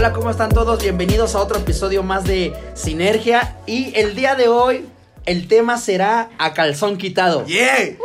[0.00, 0.82] Hola, ¿cómo están todos?
[0.82, 3.58] Bienvenidos a otro episodio más de Sinergia.
[3.66, 4.86] Y el día de hoy,
[5.26, 7.44] el tema será a calzón quitado.
[7.44, 7.98] ¡Yeah!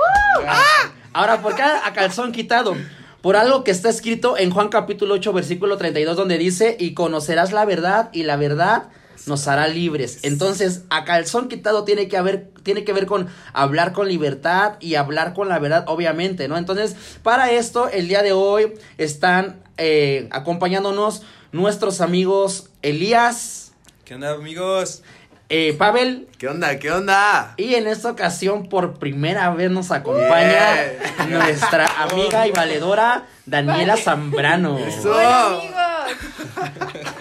[1.13, 2.75] Ahora, ¿por qué a calzón quitado?
[3.21, 7.53] Por algo que está escrito en Juan capítulo 8, versículo 32, donde dice, y conocerás
[7.53, 8.89] la verdad, y la verdad
[9.25, 10.19] nos hará libres.
[10.23, 14.95] Entonces, a calzón quitado tiene que haber, tiene que ver con hablar con libertad y
[14.95, 16.57] hablar con la verdad, obviamente, ¿no?
[16.57, 21.23] Entonces, para esto, el día de hoy están eh, acompañándonos
[21.55, 23.71] nuestros amigos Elías,
[24.03, 25.01] ¿Qué onda, amigos?
[25.49, 26.77] eh, Pavel, ¿Qué onda?
[26.79, 27.53] ¿Qué onda?
[27.57, 30.75] y en esta ocasión por primera vez nos acompaña
[31.17, 31.27] Yeah.
[31.39, 34.77] nuestra amiga y valedora Daniela Zambrano.
[34.85, 35.11] Eso.
[35.15, 37.13] Hola amigos.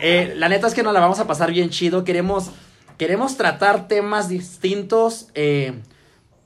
[0.00, 2.02] Eh, la neta es que nos la vamos a pasar bien chido.
[2.02, 2.50] Queremos,
[2.98, 5.28] queremos tratar temas distintos.
[5.34, 5.74] eh,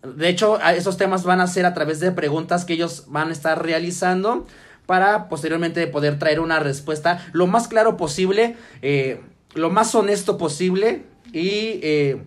[0.03, 3.33] de hecho, esos temas van a ser a través de preguntas que ellos van a
[3.33, 4.47] estar realizando
[4.87, 9.21] para posteriormente poder traer una respuesta lo más claro posible, eh,
[9.55, 12.23] lo más honesto posible y eh,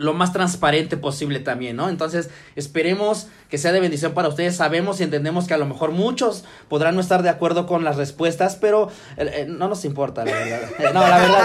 [0.00, 1.90] lo más transparente posible también, ¿no?
[1.90, 4.56] Entonces, esperemos que sea de bendición para ustedes.
[4.56, 7.96] Sabemos y entendemos que a lo mejor muchos podrán no estar de acuerdo con las
[7.96, 10.60] respuestas, pero eh, no nos importa, la verdad.
[10.94, 11.42] No, la verdad.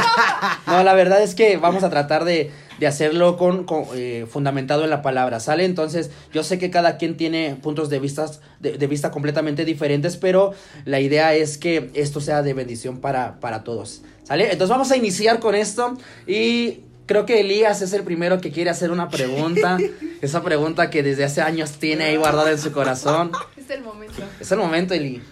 [0.67, 4.83] No, la verdad es que vamos a tratar de, de hacerlo con, con, eh, fundamentado
[4.83, 5.65] en la palabra, ¿sale?
[5.65, 10.17] Entonces, yo sé que cada quien tiene puntos de, vistas, de, de vista completamente diferentes,
[10.17, 10.53] pero
[10.85, 14.45] la idea es que esto sea de bendición para, para todos, ¿sale?
[14.45, 18.69] Entonces, vamos a iniciar con esto y Creo que Elías es el primero que quiere
[18.69, 19.77] hacer una pregunta.
[20.21, 23.31] Esa pregunta que desde hace años tiene ahí guardada en su corazón.
[23.57, 24.21] Es el momento.
[24.39, 25.23] Es el momento, Eli.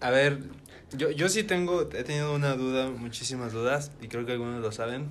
[0.00, 0.38] A ver,
[0.96, 4.72] yo, yo sí tengo, he tenido una duda, muchísimas dudas, y creo que algunos lo
[4.72, 5.08] saben.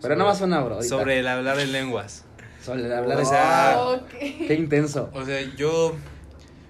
[0.00, 0.74] Pero no más una, bro.
[0.76, 0.88] ahorita.
[0.96, 2.24] Sobre el hablar en lenguas.
[2.64, 4.08] Sobre el hablar O de- sea, Ok.
[4.10, 5.10] Qué intenso.
[5.14, 5.96] O sea, yo.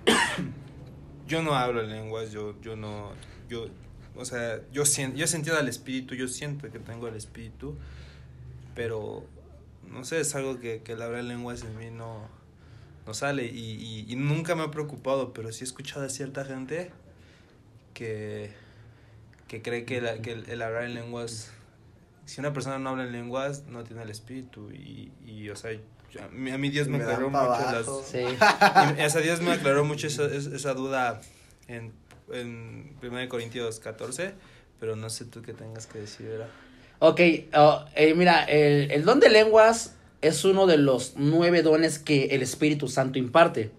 [1.28, 3.12] Yo no hablo en lenguas, yo, yo no.
[3.48, 3.66] Yo,
[4.16, 7.78] o sea, yo, siento, yo he sentido al espíritu, yo siento que tengo el espíritu,
[8.74, 9.24] pero
[9.90, 12.26] no sé, es algo que, que el hablar en lenguas en mí no,
[13.06, 16.44] no sale y, y, y nunca me ha preocupado, pero sí he escuchado a cierta
[16.44, 16.90] gente
[17.94, 18.50] que,
[19.48, 21.50] que cree que, la- que el, el hablar en lenguas,
[22.26, 25.72] si una persona no habla en lenguas, no tiene el espíritu y, y o sea,
[25.72, 27.42] yo- a mí, a mí Dios me, Me aclaró mucho
[27.72, 27.86] las...
[28.06, 28.18] Sí.
[28.98, 31.20] Y, o sea, Dios me aclaró mucho esa, es- esa duda
[31.68, 31.92] en,
[32.32, 34.34] en 1 Corintios 14,
[34.80, 36.48] pero no sé tú qué tengas que decir, ¿verdad?
[36.98, 37.20] Ok,
[37.54, 42.26] oh, eh, mira, el, el don de lenguas es uno de los nueve dones que
[42.26, 43.72] el Espíritu Santo imparte.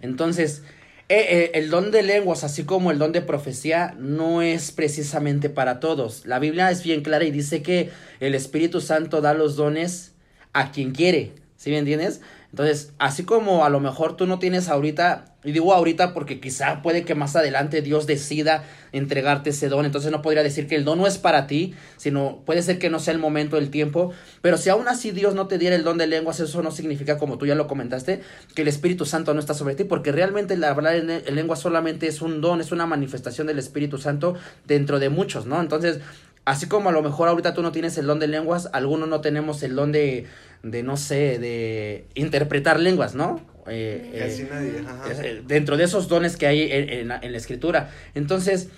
[0.00, 0.62] Entonces,
[1.08, 5.50] eh, eh, el don de lenguas, así como el don de profecía, no es precisamente
[5.50, 6.24] para todos.
[6.26, 7.90] La Biblia es bien clara y dice que
[8.20, 10.12] el Espíritu Santo da los dones
[10.52, 11.32] a quien quiere.
[11.56, 12.20] ¿Sí me entiendes?
[12.52, 16.82] Entonces, así como a lo mejor tú no tienes ahorita, y digo ahorita porque quizá
[16.82, 20.84] puede que más adelante Dios decida entregarte ese don, entonces no podría decir que el
[20.84, 24.12] don no es para ti, sino puede ser que no sea el momento, el tiempo,
[24.42, 27.16] pero si aún así Dios no te diera el don de lenguas, eso no significa,
[27.16, 28.20] como tú ya lo comentaste,
[28.54, 31.56] que el Espíritu Santo no está sobre ti, porque realmente el hablar en, en lengua
[31.56, 34.34] solamente es un don, es una manifestación del Espíritu Santo
[34.66, 35.58] dentro de muchos, ¿no?
[35.58, 36.00] Entonces,
[36.44, 39.20] Así como a lo mejor ahorita tú no tienes el don de lenguas, algunos no
[39.20, 40.26] tenemos el don de,
[40.62, 43.40] de no sé, de interpretar lenguas, ¿no?
[43.68, 44.80] Eh, eh, Casi nadie.
[44.86, 45.24] ajá.
[45.24, 47.90] eh, dentro de esos dones que hay en, en la- en la escritura.
[48.14, 48.68] Entonces,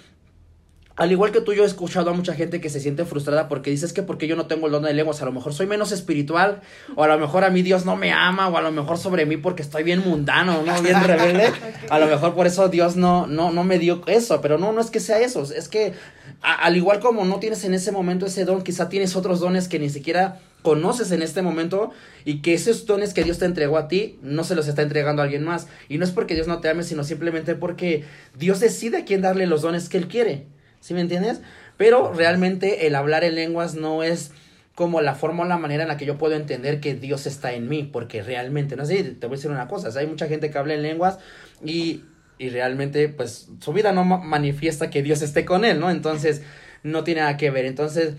[0.96, 3.68] al igual que tú, yo he escuchado a mucha gente que se siente frustrada porque
[3.68, 5.90] dices que porque yo no tengo el don de lenguas, a lo mejor soy menos
[5.90, 6.60] espiritual,
[6.94, 9.26] o a lo mejor a mí Dios no me ama, o a lo mejor sobre
[9.26, 10.80] mí porque estoy bien mundano, ¿no?
[10.82, 11.50] Bien rebelde.
[11.90, 14.80] A lo mejor por eso Dios no, no, no me dio eso, pero no, no
[14.80, 15.94] es que sea eso, es que
[16.42, 19.66] a- al igual como no tienes en ese momento ese don, quizá tienes otros dones
[19.66, 21.92] que ni siquiera conoces en este momento
[22.24, 25.20] y que esos dones que Dios te entregó a ti no se los está entregando
[25.20, 25.68] a alguien más.
[25.90, 28.04] Y no es porque Dios no te ame, sino simplemente porque
[28.36, 30.46] Dios decide a quién darle los dones que Él quiere.
[30.80, 31.42] ¿Sí me entiendes?
[31.76, 34.32] Pero realmente el hablar en lenguas no es
[34.74, 37.52] como la forma o la manera en la que yo puedo entender que Dios está
[37.52, 40.50] en mí, porque realmente, no sé, te voy a decir una cosa, hay mucha gente
[40.50, 41.18] que habla en lenguas
[41.64, 42.02] y,
[42.38, 45.90] y realmente, pues, su vida no ma- manifiesta que Dios esté con él, ¿no?
[45.90, 46.42] Entonces,
[46.82, 47.66] no tiene nada que ver.
[47.66, 48.14] Entonces,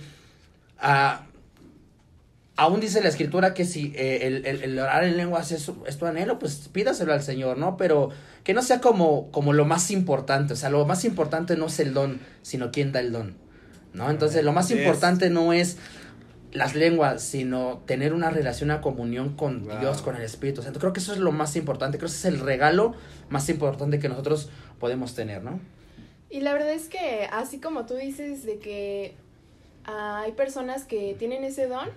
[0.80, 1.26] ah,
[2.58, 5.98] aún dice la escritura que si eh, el, el- el orar en lenguas es, es
[5.98, 7.76] tu anhelo, pues pídaselo al Señor, ¿no?
[7.78, 8.10] Pero
[8.44, 11.80] que no sea como, como lo más importante, o sea, lo más importante no es
[11.80, 13.36] el don, sino quién da el don,
[13.94, 14.10] ¿no?
[14.10, 15.78] Entonces, lo más importante no es
[16.54, 19.80] las lenguas, sino tener una relación, una comunión con Wow.
[19.80, 20.80] Dios, con el Espíritu Santo.
[20.80, 22.94] Creo que eso es lo más importante, creo que ese es el regalo
[23.30, 24.50] más importante que nosotros
[24.80, 25.60] podemos tener, ¿no?
[26.30, 29.16] Y la verdad es que así como tú dices de que
[29.84, 31.90] ah, hay personas que tienen ese don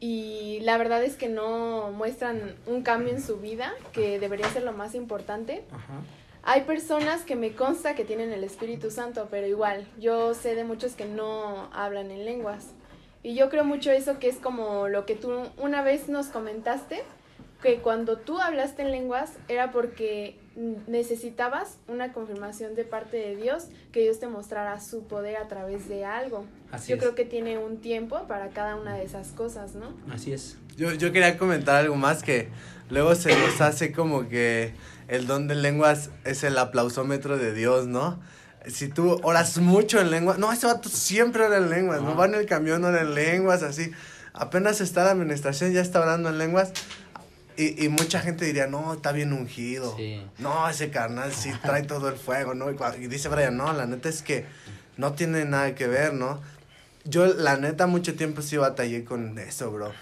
[0.00, 4.62] y la verdad es que no muestran un cambio en su vida, que debería ser
[4.62, 5.64] lo más importante.
[5.72, 6.00] Ajá.
[6.42, 10.64] hay personas que me consta que tienen el Espíritu Santo, pero igual, yo sé de
[10.64, 12.68] muchos que no hablan en lenguas.
[13.22, 17.02] Y yo creo mucho eso que es como lo que tú una vez nos comentaste,
[17.62, 20.36] que cuando tú hablaste en lenguas era porque
[20.86, 25.88] necesitabas una confirmación de parte de Dios, que Dios te mostrara su poder a través
[25.88, 26.44] de algo.
[26.72, 27.00] Así Yo es.
[27.02, 29.92] creo que tiene un tiempo para cada una de esas cosas, ¿no?
[30.12, 30.56] Así es.
[30.76, 32.48] Yo, yo quería comentar algo más que
[32.90, 34.72] luego se nos hace como que
[35.08, 38.18] el don de lenguas es el aplausómetro de Dios, ¿no?
[38.66, 42.16] Si tú oras mucho en lenguas, no, ese vato siempre ora en lenguas, no, No.
[42.16, 43.92] va en el camión, ora en lenguas, así.
[44.32, 46.72] Apenas está la administración, ya está orando en lenguas.
[47.56, 49.96] Y, y mucha gente diría, no, está bien ungido.
[49.96, 50.22] Sí.
[50.38, 52.70] No, ese carnal sí trae todo el fuego, ¿no?
[52.70, 54.44] Y, y dice Brian, no, la neta es que
[54.96, 56.40] no tiene nada que ver, ¿no?
[57.04, 59.92] Yo, la neta, mucho tiempo sí batallé con eso, bro.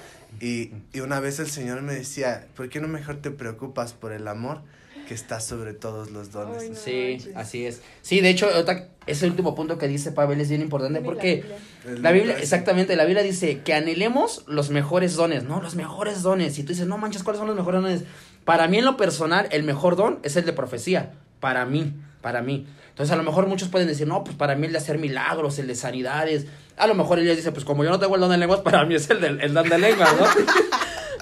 [0.40, 4.12] Y, y una vez el Señor me decía, ¿por qué no mejor te preocupas por
[4.12, 4.62] el amor
[5.06, 6.62] que está sobre todos los dones?
[6.62, 6.76] Ay, no.
[6.76, 7.36] Sí, manches.
[7.36, 7.82] así es.
[8.02, 11.44] Sí, de hecho, ahorita ese último punto que dice Pavel es bien importante la porque
[11.84, 12.00] Biblia.
[12.00, 15.60] La Biblia, exactamente, la Biblia dice que anhelemos los mejores dones, ¿no?
[15.60, 16.58] Los mejores dones.
[16.58, 18.04] Y tú dices, no manches, ¿cuáles son los mejores dones?
[18.44, 21.12] Para mí, en lo personal, el mejor don es el de profecía.
[21.40, 21.92] Para mí,
[22.22, 22.66] para mí.
[22.88, 25.58] Entonces, a lo mejor muchos pueden decir, no, pues para mí el de hacer milagros,
[25.58, 26.46] el de sanidades.
[26.76, 28.84] A lo mejor ellos dicen, pues como yo no tengo el don de lenguas, para
[28.84, 30.26] mí es el, del, el don de lenguas, ¿no?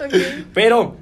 [0.55, 0.97] Pero,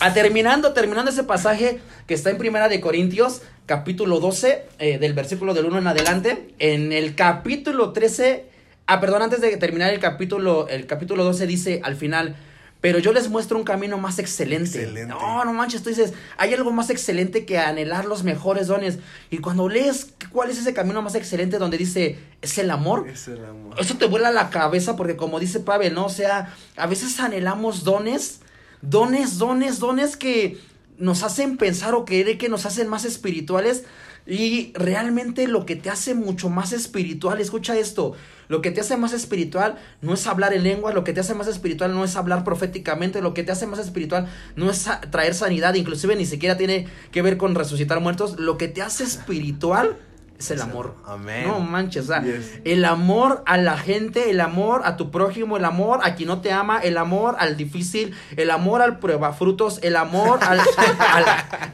[0.00, 5.12] a terminando, terminando ese pasaje que está en Primera de Corintios, capítulo 12, eh, del
[5.12, 8.46] versículo del 1 en adelante, en el capítulo 13,
[8.86, 12.36] ah, perdón, antes de terminar el capítulo, el capítulo 12 dice al final,
[12.80, 14.78] pero yo les muestro un camino más excelente.
[14.78, 15.06] Excelente.
[15.06, 18.98] No, no manches, tú dices, hay algo más excelente que anhelar los mejores dones.
[19.30, 23.26] Y cuando lees cuál es ese camino más excelente donde dice, es el amor, Es
[23.28, 23.80] el amor.
[23.80, 26.04] eso te vuela la cabeza porque como dice Pavel, ¿no?
[26.04, 28.40] O sea, a veces anhelamos dones,
[28.88, 30.58] dones, dones, dones que
[30.98, 33.84] nos hacen pensar o creer que nos hacen más espirituales
[34.26, 38.14] y realmente lo que te hace mucho más espiritual, escucha esto,
[38.48, 41.34] lo que te hace más espiritual no es hablar en lengua, lo que te hace
[41.34, 45.34] más espiritual no es hablar proféticamente, lo que te hace más espiritual no es traer
[45.34, 49.98] sanidad, inclusive ni siquiera tiene que ver con resucitar muertos, lo que te hace espiritual
[50.38, 50.94] es el amor.
[51.06, 51.46] Amén.
[51.46, 52.60] No manches, o sea, Yes.
[52.64, 56.40] el amor a la gente, el amor a tu prójimo, el amor a quien no
[56.40, 60.60] te ama, el amor al difícil, el amor al pruebafrutos, el amor al,
[60.98, 61.24] al,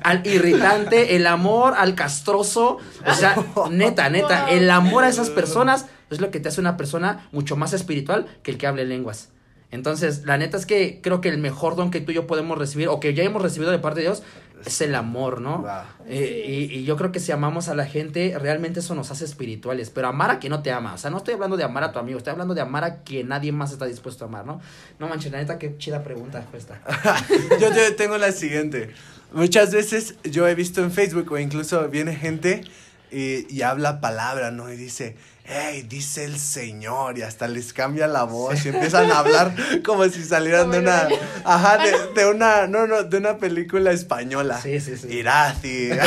[0.03, 2.79] al irritante, el amor al castroso.
[3.07, 3.37] O sea,
[3.71, 7.57] neta, neta, el amor a esas personas es lo que te hace una persona mucho
[7.57, 9.31] más espiritual que el que hable lenguas.
[9.71, 12.59] Entonces, la neta es que creo que el mejor don que tú y yo podemos
[12.59, 14.23] recibir, o que ya hemos recibido de parte de Dios,
[14.65, 15.59] es el amor, ¿no?
[15.59, 15.71] Wow.
[16.07, 19.25] Eh, y, y yo creo que si amamos a la gente, realmente eso nos hace
[19.25, 19.91] espirituales.
[19.91, 20.95] Pero amar a quien no te ama.
[20.95, 23.03] O sea, no estoy hablando de amar a tu amigo, estoy hablando de amar a
[23.03, 24.61] quien nadie más está dispuesto a amar, ¿no?
[24.99, 26.81] No manches, la neta, qué chida pregunta fue esta.
[27.61, 28.91] yo, yo tengo la siguiente.
[29.33, 32.65] Muchas veces yo he visto en Facebook o incluso viene gente
[33.11, 34.71] y, y habla palabra, ¿no?
[34.73, 39.19] Y dice, hey, dice el Señor, y hasta les cambia la voz y empiezan a
[39.19, 39.55] hablar
[39.85, 41.09] como si salieran de una,
[41.45, 44.61] ajá, de, de una, no, no, de una película española.
[44.61, 45.09] Sí, sí, sí.
[45.09, 45.91] Irazi.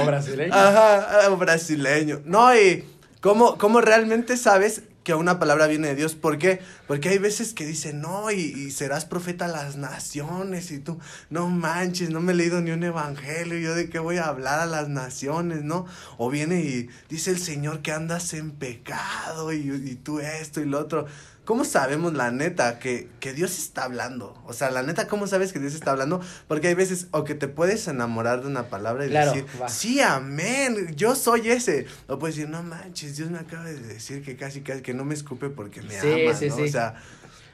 [0.00, 0.54] O brasileño.
[0.54, 2.20] Ajá, ah, brasileño.
[2.24, 2.84] No, y
[3.20, 6.14] ¿cómo, cómo realmente sabes que una palabra viene de Dios?
[6.14, 6.60] ¿Por qué?
[6.88, 10.98] Porque hay veces que dicen, no, y, y serás profeta a las naciones, y tú,
[11.30, 14.60] no manches, no me he leído ni un evangelio, yo de qué voy a hablar
[14.60, 15.86] a las naciones, ¿no?
[16.16, 20.64] O viene y dice el Señor que andas en pecado, y, y tú esto y
[20.64, 21.06] lo otro.
[21.44, 24.40] ¿Cómo sabemos la neta que, que Dios está hablando?
[24.46, 26.20] O sea, la neta, ¿cómo sabes que Dios está hablando?
[26.48, 29.68] Porque hay veces o que te puedes enamorar de una palabra y Claro, decir, va.
[29.68, 31.86] sí, amén, yo soy ese.
[32.08, 35.04] O puedes decir, no manches, Dios me acaba de decir que casi, casi, que no
[35.04, 36.56] me escupe porque me Sí, ama, sí, ¿no?
[36.56, 36.62] sí.
[36.62, 36.94] O sea,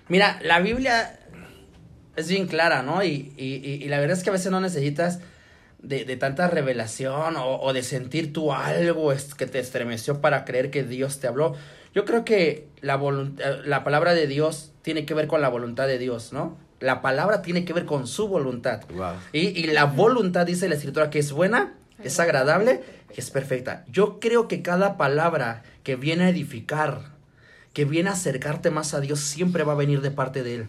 [0.09, 1.19] Mira, la Biblia
[2.17, 3.03] es bien clara, ¿no?
[3.05, 5.21] Y, y, y- y la verdad es que a veces no necesitas
[5.81, 10.45] de, de tanta revelación o, o de sentir tú algo es- que te estremeció para
[10.45, 11.55] creer que Dios te habló.
[11.95, 15.87] Yo creo que la, eh, la palabra de Dios tiene que ver con la voluntad
[15.87, 16.57] de Dios, ¿no?
[16.79, 18.83] La palabra tiene que ver con su voluntad.
[18.95, 19.15] wow.
[19.33, 22.83] Y, y la voluntad, dice la escritura, que es buena, es agradable
[23.15, 23.85] y es perfecta.
[23.89, 27.13] Yo creo que cada palabra que viene a edificar,
[27.75, 30.69] que viene a acercarte más a Dios, siempre va a venir de parte de Él.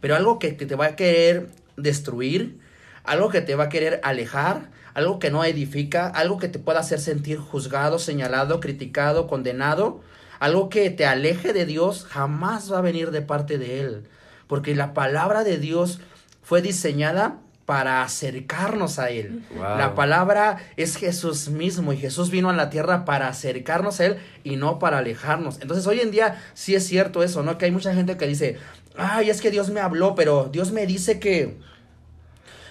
[0.00, 2.58] Pero algo que, que te va a querer destruir,
[3.04, 6.80] algo que te va a querer alejar, algo que no edifica, algo que te pueda
[6.80, 10.02] hacer sentir juzgado, señalado, criticado, condenado,
[10.38, 14.08] algo que te aleje de Dios, jamás va a venir de parte de Él.
[14.46, 16.00] Porque la palabra de Dios
[16.42, 19.42] fue diseñada para acercarnos a Él.
[19.50, 19.76] Wow.
[19.76, 24.16] La palabra es Jesús mismo y Jesús vino a la tierra para acercarnos a Él
[24.42, 25.60] y no para alejarnos.
[25.60, 27.58] Entonces hoy en día sí es cierto eso, ¿no?
[27.58, 28.56] Que hay mucha gente que dice,
[28.96, 31.58] ay, es que Dios me habló, pero Dios me dice que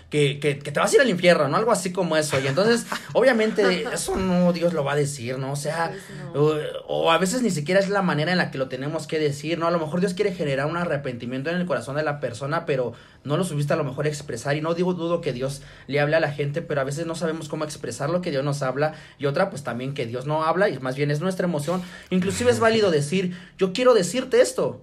[0.09, 1.57] que, que, que te vas a ir al infierno, ¿no?
[1.57, 2.39] Algo así como eso.
[2.39, 5.51] Y entonces, obviamente, eso no Dios lo va a decir, ¿no?
[5.51, 6.41] O sea, Pues no.
[6.41, 6.55] o,
[6.87, 9.59] o a veces ni siquiera es la manera en la que lo tenemos que decir,
[9.59, 9.67] ¿no?
[9.67, 12.93] A lo mejor Dios quiere generar un arrepentimiento en el corazón de la persona, pero
[13.25, 14.55] no lo subiste a lo mejor expresar.
[14.55, 17.15] Y no digo, dudo que Dios le hable a la gente, pero a veces no
[17.15, 18.93] sabemos cómo expresar lo que Dios nos habla.
[19.19, 21.81] Y otra, pues también que Dios no habla, y más bien es nuestra emoción.
[22.11, 24.79] Inclusive es válido decir, yo quiero decirte esto.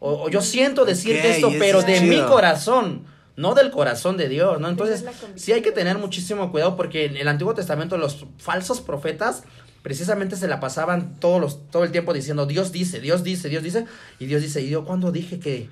[0.00, 3.06] O, o yo siento decirte esto, pero es de mi corazón.
[3.36, 4.68] No del corazón de Dios, ¿no?
[4.68, 9.42] Entonces, sí hay que tener muchísimo cuidado porque en el Antiguo Testamento los falsos profetas
[9.82, 13.62] precisamente se la pasaban todos los, todo el tiempo diciendo Dios dice, Dios dice, Dios
[13.62, 13.84] dice,
[14.18, 15.68] y Dios dice, ¿y yo cuándo dije que?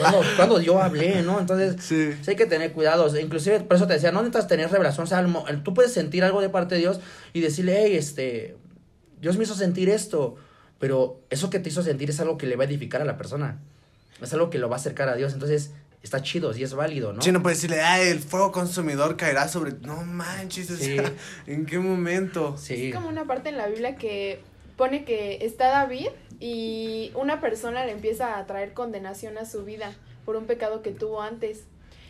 [0.00, 1.38] ¿Cuándo, cuándo yo hablé, no?
[1.40, 2.12] Entonces, Sí.
[2.22, 3.16] sí hay que tener cuidados.
[3.18, 5.04] Inclusive, por eso te decía, no necesitas tener revelación.
[5.04, 7.00] O sea, al mo- el- tú puedes sentir algo de parte de Dios
[7.32, 8.56] y decirle, hey, este,
[9.20, 10.36] Dios me hizo sentir esto.
[10.78, 13.16] Pero eso que te hizo sentir es algo que le va a edificar a la
[13.18, 13.58] persona.
[14.22, 15.32] Es algo que lo va a acercar a Dios.
[15.34, 17.20] Entonces, está chido y es válido, ¿no?
[17.22, 19.72] Sí, no puedes decirle, ay, el fuego consumidor caerá sobre.
[19.82, 20.96] No manches, o Sí.
[20.96, 21.12] sea,
[21.46, 22.56] ¿en qué momento?
[22.56, 22.88] Sí.
[22.88, 24.40] Es como una parte en la Biblia que
[24.76, 26.08] pone que está David
[26.40, 29.92] y una persona le empieza a traer condenación a su vida
[30.24, 31.64] por un pecado que tuvo antes.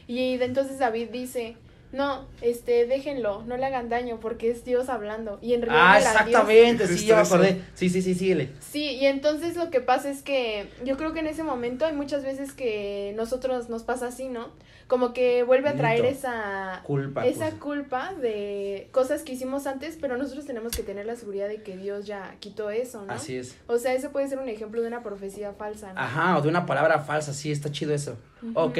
[0.06, 1.56] Y de entonces David dice,
[1.92, 5.38] no, este, déjenlo, no le hagan daño porque es Dios hablando.
[5.42, 7.62] Y en realidad Ah, exactamente, sí, ya me acordé.
[7.74, 8.50] Sí, sí, sí, síguele.
[8.60, 11.92] Sí, y entonces lo que pasa es que yo creo que en ese momento hay
[11.92, 14.48] muchas veces que nosotros nos pasa así, ¿no?
[14.86, 17.26] Como que vuelve a traer esa Culpa.
[17.26, 17.60] esa pues.
[17.60, 21.76] culpa de cosas que hicimos antes, pero nosotros tenemos que tener la seguridad de que
[21.76, 23.12] Dios ya quitó eso, ¿no?
[23.12, 23.56] Así es.
[23.66, 26.00] O sea, eso puede ser un ejemplo de una profecía falsa, ¿no?
[26.00, 28.16] Ajá, o de una palabra falsa, sí, está chido eso.
[28.42, 28.52] Ujú.
[28.54, 28.78] Ok.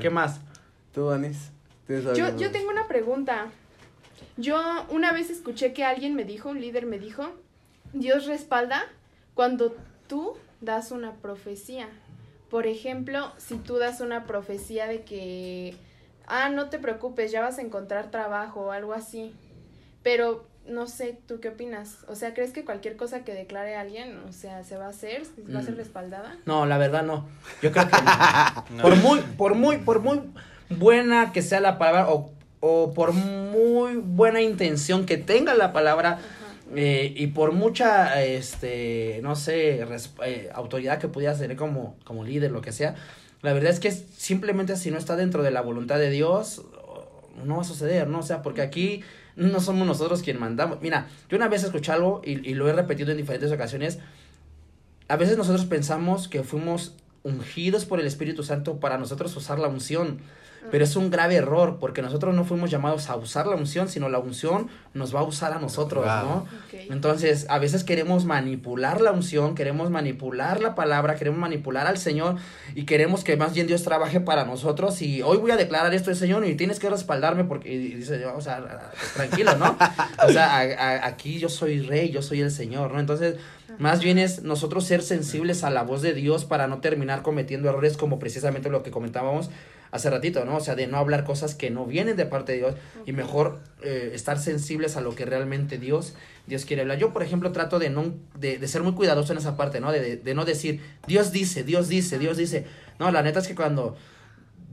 [0.00, 0.40] ¿qué más?
[0.92, 1.51] ¿Tú, Anis?
[1.86, 3.46] ¿Tienes Yo, yo tengo una pregunta.
[4.36, 4.60] Yo
[4.90, 7.30] una vez escuché que alguien me dijo, un líder me dijo,
[7.92, 8.84] Dios respalda
[9.34, 9.76] cuando
[10.08, 11.88] tú das una profecía.
[12.50, 15.74] Por ejemplo, si tú das una profecía de que,
[16.26, 19.32] ah, no te preocupes, ya vas a encontrar trabajo o algo así.
[20.02, 21.98] Pero no sé, ¿tú qué opinas?
[22.08, 25.22] O sea, ¿crees que cualquier cosa que declare alguien, o sea, se va a hacer,
[25.54, 25.78] va a ser Mm.
[25.78, 26.36] respaldada?
[26.46, 27.26] No, la verdad no.
[27.62, 28.02] Yo creo que no.
[28.76, 28.82] No.
[28.82, 30.20] Por muy, por muy, por muy
[30.78, 36.18] buena que sea la palabra, o, o por muy buena intención que tenga la palabra,
[36.74, 39.84] eh, y por mucha, este, no sé,
[40.24, 42.94] eh, autoridad que pudiera tener como, como líder, lo que sea,
[43.42, 46.62] la verdad es que simplemente si no está dentro de la voluntad de Dios,
[47.44, 48.20] no va a suceder, ¿no?
[48.20, 49.02] O sea, porque aquí
[49.36, 50.80] no somos nosotros quien mandamos.
[50.80, 53.98] Mira, yo una vez escuché algo y, y lo he repetido en diferentes ocasiones.
[55.08, 59.68] A veces nosotros pensamos que fuimos ungidos por el Espíritu Santo para nosotros usar la
[59.68, 60.20] unción.
[60.70, 64.08] Pero es un grave error porque nosotros no fuimos llamados a usar la unción, sino
[64.08, 66.24] la unción nos va a usar a nosotros, Wow.
[66.24, 66.46] ¿no?
[66.90, 72.36] Entonces, a veces queremos manipular la unción, queremos manipular la palabra, queremos manipular al Señor
[72.74, 76.10] y queremos que más bien Dios trabaje para nosotros y hoy voy a declarar esto
[76.10, 79.76] al Señor y tienes que respaldarme porque y dice, o sea, tranquilo, ¿no?
[80.26, 83.00] O sea, a- a- aquí yo soy rey, yo soy el Señor, ¿no?
[83.00, 83.36] Entonces,
[83.78, 87.68] más bien es nosotros ser sensibles a la voz de Dios para no terminar cometiendo
[87.68, 89.50] errores como precisamente lo que comentábamos
[89.92, 90.56] hace ratito, ¿no?
[90.56, 92.74] O sea, de no hablar cosas que no vienen de parte de Dios
[93.06, 96.14] y mejor eh, estar sensibles a lo que realmente Dios,
[96.46, 96.98] Dios quiere hablar.
[96.98, 99.92] Yo, por ejemplo, trato de no, de, de ser muy cuidadoso en esa parte, ¿no?
[99.92, 102.64] De, de, de no decir, Dios dice, Dios dice, Dios dice.
[102.98, 103.96] No, la neta es que cuando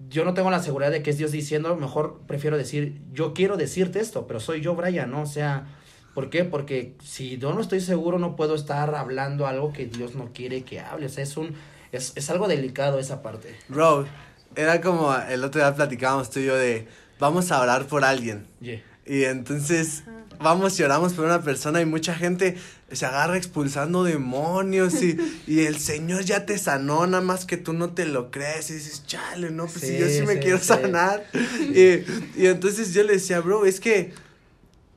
[0.09, 3.57] yo no tengo la seguridad de que es Dios diciendo, mejor prefiero decir, yo quiero
[3.57, 5.21] decirte esto, pero soy yo, Brian, ¿no?
[5.21, 5.67] O sea,
[6.13, 6.45] ¿por qué?
[6.45, 10.63] Porque si yo no estoy seguro, no puedo estar hablando algo que Dios no quiere
[10.63, 11.05] que hable.
[11.05, 11.53] O sea, es un,
[11.91, 13.55] es, es algo delicado esa parte.
[13.67, 14.07] Bro,
[14.56, 16.88] era como el otro día platicábamos tú y yo de,
[17.20, 18.46] vamos a orar por alguien.
[18.62, 18.82] Yeah.
[19.06, 20.03] Y entonces
[20.39, 22.58] vamos y oramos por una persona y mucha gente
[22.91, 27.74] se agarra expulsando demonios y, y el Señor ya te sanó, nada más que tú
[27.74, 30.60] no te lo crees y dices, chale, no, pues si yo Sí, sí me quiero
[30.60, 30.65] sí.
[30.65, 31.25] sanar.
[31.70, 32.03] Y,
[32.41, 34.13] y entonces yo le decía, bro, es que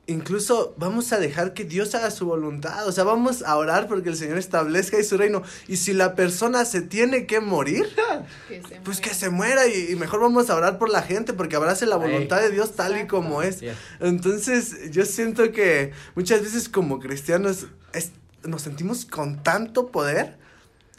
[0.05, 4.09] incluso vamos a dejar que Dios haga su voluntad, o sea, vamos a orar porque
[4.09, 5.43] el Señor establezca ahí su reino.
[5.67, 7.85] Y si la persona se tiene que morir,
[8.49, 9.01] Que se pues muera.
[9.01, 11.95] que se muera y, y mejor vamos a orar por la gente porque abrace la
[11.95, 12.01] Ay.
[12.01, 13.61] voluntad de Dios tal y como es.
[13.61, 13.75] Yeah.
[14.01, 18.11] Entonces, yo siento que muchas veces como cristianos es-
[18.43, 20.37] nos sentimos con tanto poder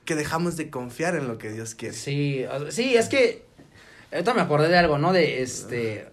[0.07, 1.95] que dejamos de confiar en lo que Dios quiere.
[1.95, 3.45] Sí, sí, es que
[4.13, 5.13] ahorita me acordé de algo, ¿no?
[5.13, 6.07] De este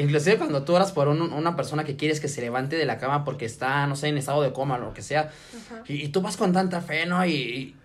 [0.00, 2.98] inclusive cuando tú oras por un- una persona que quieres que se levante de la
[2.98, 5.30] cama porque está, no sé, en estado de coma o lo que sea,
[5.86, 7.24] y, y tú vas con tanta fe, ¿no?
[7.24, 7.76] Y, y,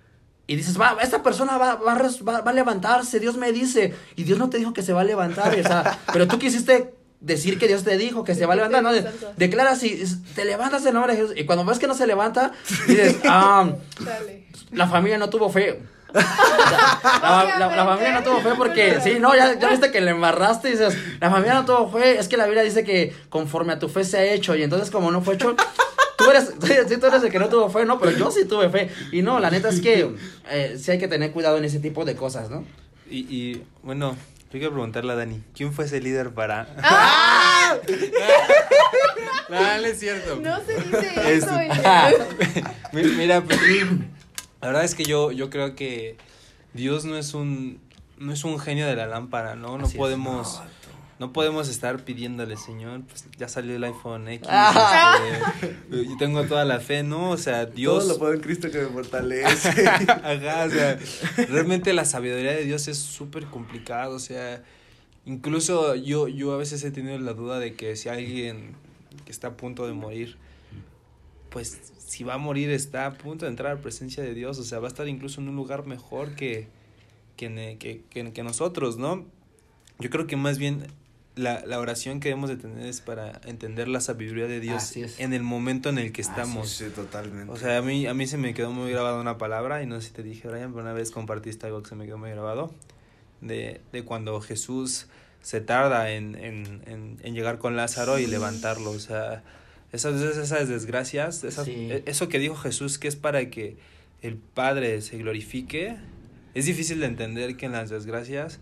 [0.47, 4.23] y dices, va, esta persona va, va, va- va a levantarse, Dios me dice, y
[4.23, 7.57] Dios no te dijo que se va a levantar, o sea, pero tú quisiste decir
[7.57, 8.91] que Dios te dijo que se va a levantar, ¿no?
[8.93, 9.01] De-
[9.37, 10.03] declara si
[10.35, 12.51] te levantas en nombre de Jesús, y cuando ves que no se levanta,
[12.87, 13.71] dices, ah,
[14.71, 15.81] la familia no tuvo fe.
[17.21, 20.11] La, la- la familia no tuvo fe porque, sí, no, ya, ya viste que le
[20.11, 23.73] embarraste y dices, la familia no tuvo fe, es que la Biblia dice que conforme
[23.73, 25.55] a tu fe se ha hecho y entonces como no fue hecho,
[26.17, 26.53] tú eres,
[26.87, 27.99] sí, tú eres el que no tuvo fe, ¿no?
[27.99, 30.15] Pero yo sí tuve fe y no, la neta es que
[30.49, 32.63] eh, sí hay que tener cuidado en ese tipo de cosas, ¿no?
[33.09, 34.15] Y, y bueno,
[34.51, 36.67] yo quiero preguntarle a Dani, ¿quién fue ese líder para...?
[36.83, 37.75] ¡Ah!
[39.49, 40.37] no, no es cierto.
[40.41, 41.51] No se dice Es- eso.
[42.93, 43.59] Mi- Mira, pues,
[44.65, 46.17] la verdad es que yo, yo creo que
[46.73, 47.79] Dios no es un
[48.17, 49.77] no es un genio de la lámpara, ¿no?
[49.77, 49.97] No Así es.
[49.99, 50.59] podemos
[51.19, 55.53] no podemos estar pidiéndole, Señor, pues ya salió el iPhone X, Ah.
[55.61, 57.29] este, yo tengo toda la fe, ¿no?
[57.29, 59.87] O sea, Dios Todo lo puedo en Cristo que me fortalece.
[59.87, 60.97] Ajá, o sea,
[61.47, 64.63] realmente la sabiduría de Dios es súper complicado, o sea,
[65.27, 68.75] incluso yo, yo a veces he tenido la duda de que si alguien
[69.25, 70.37] que está a punto de morir,
[71.49, 74.59] pues si va a morir está a punto de entrar a la presencia de Dios,
[74.59, 76.67] o sea, va a estar incluso en un lugar mejor que,
[77.35, 79.25] que, ne- que, que, que nosotros, ¿no?
[79.99, 80.87] Yo creo que más bien
[81.35, 85.33] la, la oración que debemos de tener es para entender la sabiduría de Dios en
[85.33, 86.69] el momento en el que Así estamos.
[86.69, 87.51] sí, totalmente.
[87.51, 89.99] O sea, a mí, a mí se me quedó muy grabada una palabra, y no
[89.99, 92.29] sé si te dije, Brian, pero una vez compartiste algo que se me quedó muy
[92.29, 92.73] grabado,
[93.41, 95.07] de, de cuando Jesús
[95.41, 98.91] se tarda en, en, en, en llegar con Lázaro y levantarlo.
[98.91, 99.43] O sea,
[99.95, 101.89] esas, esas desgracias, esas, Sí.
[101.91, 103.77] e- eso que dijo Jesús que es para que
[104.21, 105.95] el Padre se glorifique,
[106.53, 108.59] es difícil de entender que en las desgracias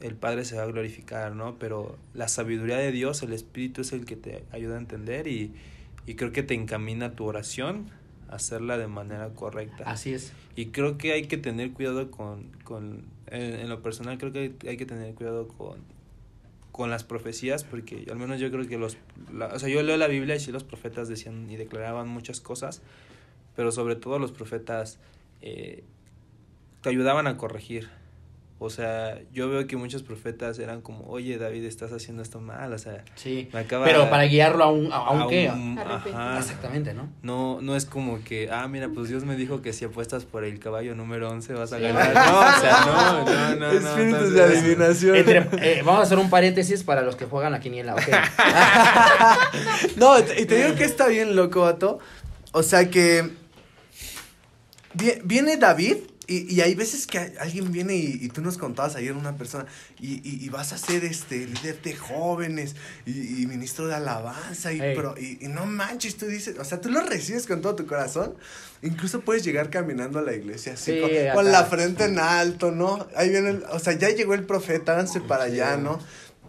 [0.00, 1.58] el Padre se va a glorificar, ¿no?
[1.58, 5.52] Pero la sabiduría de Dios, el Espíritu es el que te ayuda a entender y,
[6.06, 7.90] y creo que te encamina tu oración
[8.30, 9.84] a hacerla de manera correcta.
[9.86, 10.32] Así es.
[10.54, 14.38] Y creo que hay que tener cuidado con, con en, en lo personal creo que
[14.38, 15.78] hay, hay que tener cuidado con,
[16.78, 18.98] con las profecías porque al menos yo creo que los,
[19.52, 22.82] o sea, yo leo la Biblia y sí los profetas decían y declaraban muchas cosas,
[23.56, 25.00] pero sobre todo los profetas
[25.42, 25.82] eh,
[26.80, 27.88] te ayudaban a corregir.
[28.60, 32.72] O sea, yo veo que muchos profetas eran como, oye David, estás haciendo esto mal,
[32.72, 33.48] o sea, Sí.
[33.52, 35.48] me acaba Pero para guiarlo a un, a, a un qué.
[35.48, 36.12] un- Arrepentir.
[36.20, 36.38] ajá.
[36.40, 37.08] Exactamente, ¿no?
[37.22, 40.42] No, no es como que, ah, mira, pues Dios me dijo que si apuestas por
[40.42, 41.84] el caballo número 11 vas a Sí.
[41.84, 42.12] ganar.
[42.12, 43.56] No, o sea, no, no, no.
[43.56, 45.16] no, Espíritus de entonces- adivinación.
[45.16, 45.38] Entre-
[45.78, 48.02] eh, vamos a hacer un paréntesis para los que juegan la quiniela, ok.
[49.96, 52.00] No, y te digo que está bien loco, vato.
[52.52, 53.22] O sea que
[54.96, 58.94] vie- viene David y, y hay veces que alguien viene y, y tú nos contabas
[58.96, 59.64] ayer una persona
[59.98, 64.94] y, y, vas a ser este líder de jóvenes y, ministro de alabanza y, Ey.
[64.94, 68.34] pero, y, no manches, tú dices, o sea, tú lo recibes con todo tu corazón.
[68.82, 71.10] Incluso puedes llegar caminando a la iglesia así, Sí, con,
[71.44, 73.08] con la frente en alto, ¿no?
[73.16, 75.98] Ahí viene, el- o sea, ya llegó el profeta, háganse para allá, ¿no?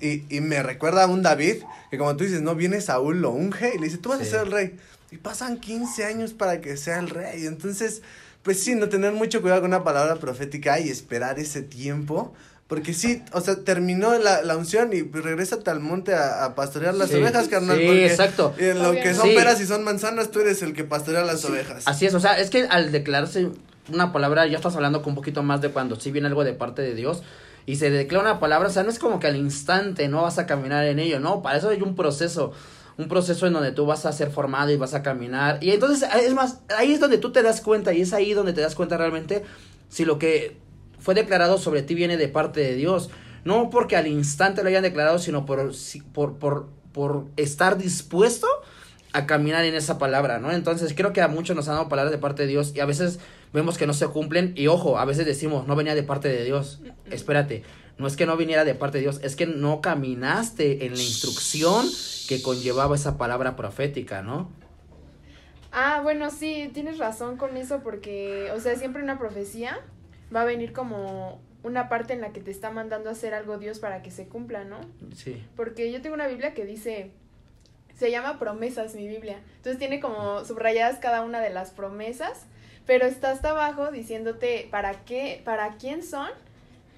[0.01, 3.31] Y, y me recuerda a un David, que como tú dices, no viene Saúl, lo
[3.31, 4.27] unge y le dice, tú vas Sí.
[4.27, 4.77] a ser el rey.
[5.11, 7.47] Y pasan 15 años para que sea el rey.
[7.47, 8.01] Entonces,
[8.43, 12.33] pues sí, no tener mucho cuidado con una palabra profética y esperar ese tiempo.
[12.67, 16.93] Porque sí, o sea, terminó la, la unción y regrésate al monte a, a pastorear
[16.93, 17.15] las Sí.
[17.15, 17.79] ovejas, carnal.
[17.79, 18.53] Sí, porque exacto.
[18.59, 19.33] En lo que son Sí.
[19.35, 21.87] peras y son manzanas, tú eres el que pastorea las ovejas.
[21.87, 23.47] Así es, o sea, es que al declararse
[23.91, 26.53] una palabra, ya estás hablando con un poquito más de cuando sí viene algo de
[26.53, 27.23] parte de Dios
[27.65, 30.37] y se declara una palabra, o sea, no es como que al instante no vas
[30.37, 32.53] a caminar en ello, no, para eso hay un proceso,
[32.99, 35.57] un proceso en donde tú vas a ser formado y vas a caminar.
[35.61, 38.51] Y entonces, es más, ahí es donde tú te das cuenta y es ahí donde
[38.51, 39.43] te das cuenta realmente
[39.87, 40.57] si lo que
[40.99, 43.09] fue declarado sobre ti viene de parte de Dios.
[43.45, 45.71] No porque al instante lo hayan declarado, sino por,
[46.13, 48.47] por, por, por estar dispuesto
[49.13, 50.51] a caminar en esa palabra, ¿no?
[50.51, 52.85] Entonces creo que a muchos nos han dado palabras de parte de Dios y a
[52.85, 53.19] veces
[53.53, 56.43] vemos que no se cumplen y ojo, a veces decimos, no venía de parte de
[56.43, 56.81] Dios.
[57.09, 57.63] Espérate,
[57.99, 61.01] no es que no viniera de parte de Dios, es que no caminaste en la
[61.03, 61.85] instrucción
[62.27, 64.49] que conllevaba esa palabra profética, ¿no?
[65.71, 69.79] Ah, bueno, sí, tienes razón con eso porque, o sea, siempre una profecía
[70.33, 73.57] va a venir como una parte en la que te está mandando a hacer algo
[73.57, 74.79] Dios para que se cumpla, ¿no?
[75.13, 75.43] Sí.
[75.55, 77.11] Porque yo tengo una Biblia que dice,
[77.95, 79.41] se llama promesas mi Biblia.
[79.57, 82.45] Entonces tiene como subrayadas cada una de las promesas,
[82.85, 86.29] pero está hasta abajo diciéndote para qué, para quién son,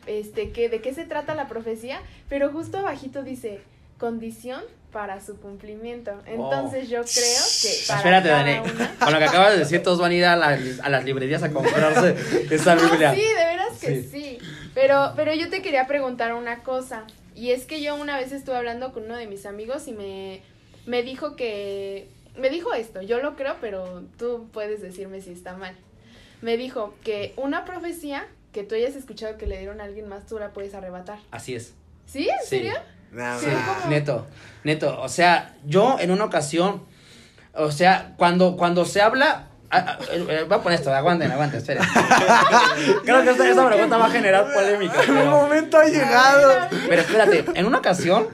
[0.08, 3.62] este, qué, de qué se trata la profecía, pero justo abajito dice
[3.98, 4.62] condición
[4.92, 6.12] para su cumplimiento.
[6.26, 8.60] Entonces yo creo que para Espérate, Dani.
[8.60, 11.06] una- Con lo que acabas de decir, todos van a ir a, la- a las
[11.06, 12.16] librerías a comprarse
[12.54, 13.14] esa No, Biblia.
[13.14, 14.10] sí, de veras que Sí.
[14.12, 14.38] sí.
[14.74, 17.06] Pero, pero yo te quería preguntar una cosa.
[17.36, 20.42] Y es que yo una vez estuve hablando con uno de mis amigos y me,
[20.86, 22.10] me dijo que.
[22.38, 25.76] Me dijo esto, yo lo creo, pero tú puedes decirme si está mal.
[26.42, 30.26] Me dijo que una profecía que tú hayas escuchado que le dieron a alguien más,
[30.26, 31.20] tú la puedes arrebatar.
[31.32, 31.74] Así es.
[32.06, 32.28] ¿Sí?
[32.30, 32.48] ¿En Sí.
[32.48, 32.74] serio?
[33.40, 34.28] Sí, como- Neto,
[34.64, 36.84] neto, o sea, yo en una ocasión,
[37.54, 41.82] o sea, cuando, cuando se habla, Ah, ah, voy a poner esto, aguanten, aguanten, esperen.
[43.06, 45.00] Creo que esta, esta pregunta va a generar polémica.
[45.00, 46.68] Mi pero- momento ha llegado.
[46.90, 48.28] Pero espérate, en una ocasión,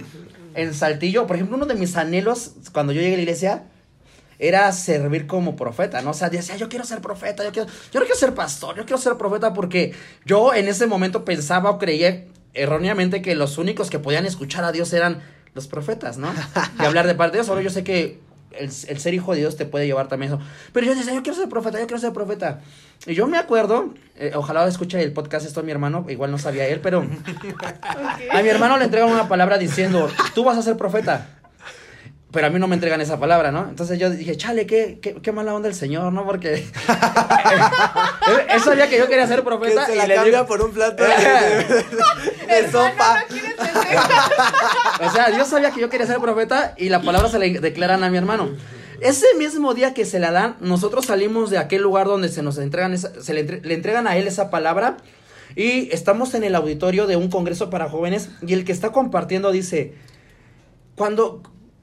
[0.56, 3.64] en Saltillo, por ejemplo, uno de mis anhelos cuando yo llegué a la iglesia
[4.40, 6.12] era servir como profeta, ¿no?
[6.12, 8.86] O sea, decía, yo quiero ser profeta, yo quiero, yo no quiero ser pastor, yo
[8.86, 9.94] quiero ser profeta porque
[10.26, 14.72] yo en ese momento pensaba o creía erróneamente que los únicos que podían escuchar a
[14.72, 15.22] Dios eran
[15.54, 16.32] los profetas, ¿no?
[16.80, 17.50] Y hablar de parte de Dios.
[17.50, 18.20] Ahora yo sé que
[18.52, 20.42] el, el ser hijo de Dios te puede llevar también eso.
[20.72, 22.62] Pero yo decía, yo quiero ser profeta, yo quiero ser profeta.
[23.06, 26.38] Y yo me acuerdo, eh, ojalá escuche el podcast esto a mi hermano, igual no
[26.38, 27.06] sabía él, pero
[28.32, 31.37] a mi hermano le entregan una palabra diciendo, tú vas a ser profeta.
[32.32, 33.70] Pero a mí no me entregan esa palabra, ¿no?
[33.70, 36.26] Entonces yo dije, chale, qué, qué, qué mala onda el señor, ¿no?
[36.26, 36.56] Porque
[38.50, 40.62] él, sabía que yo quería ser Que profeta se y la le cambia digo, por
[40.62, 41.84] un plato de, de-
[42.64, 43.24] de sopa.
[45.02, 48.04] o sea, Dios sabía que yo quería ser profeta y la palabra se le declaran
[48.04, 48.50] a mi hermano.
[49.00, 52.58] Ese mismo día que se la dan, nosotros salimos de aquel lugar donde se nos
[52.58, 54.98] entregan esa- se le, entre- le entregan a él esa palabra
[55.56, 59.52] y estamos en el auditorio de un congreso para jóvenes y el que está compartiendo
[59.52, 59.94] dice,
[60.96, 61.42] cuando,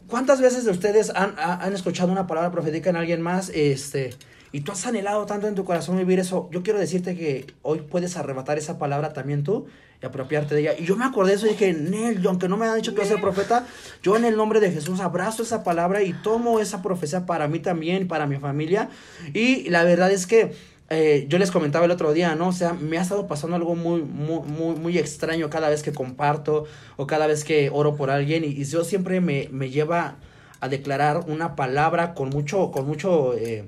[0.09, 3.51] ¿cuántas veces de ustedes han, ha- han escuchado una palabra profética en alguien más?
[3.55, 4.15] Este,
[4.53, 6.49] y tú has anhelado tanto en tu corazón vivir eso.
[6.53, 9.67] Yo quiero decirte que hoy puedes arrebatar esa palabra también tú
[10.03, 10.75] y apropiarte de ella.
[10.79, 12.99] Y yo me acordé de eso y dije, Nel, aunque no me han dicho que
[13.01, 13.67] voy a ser profeta,
[14.03, 17.59] yo en el nombre de Jesús abrazo esa palabra y tomo esa profecía para mí
[17.59, 18.91] también, para mi familia.
[19.33, 20.53] Y la verdad es que
[20.91, 22.49] eh, yo les comentaba el otro día, ¿no?
[22.49, 25.93] O sea, me ha estado pasando algo muy, muy, muy, muy extraño cada vez que
[25.93, 26.65] comparto
[26.97, 30.17] o cada vez que oro por alguien y, y yo siempre me, me lleva
[30.61, 33.65] a declarar una palabra con mucho, con mucho eh,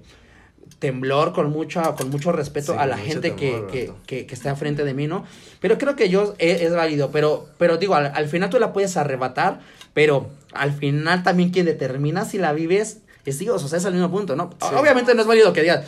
[0.78, 4.34] temblor, con mucho, con mucho respeto Sí, a la gente que, temor, que, que, que
[4.34, 5.24] está enfrente de mí, ¿no?
[5.60, 8.72] Pero creo que yo es, es válido, pero, pero digo, al, al final tú la
[8.72, 9.60] puedes arrebatar,
[9.94, 13.94] pero al final también quien determina si la vives es Dios, o sea, es al
[13.94, 14.50] mismo punto, ¿no?
[14.60, 14.74] Sí.
[14.74, 15.84] Obviamente no es válido que digas,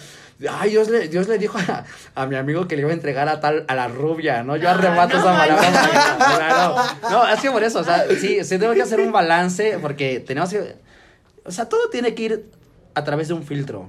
[0.48, 3.28] ay, Dios le, Dios le dijo a, a mi amigo que le iba a entregar
[3.28, 4.56] a tal, a la rubia, ¿no?
[4.56, 6.96] Yo Ah, arrebato no esa palabra.
[7.02, 9.78] No, no, es que por eso, o sea, sí, sí tengo que hacer un balance
[9.80, 10.76] porque tenemos que,
[11.44, 12.50] o sea, todo tiene que ir
[12.94, 13.88] a través de un filtro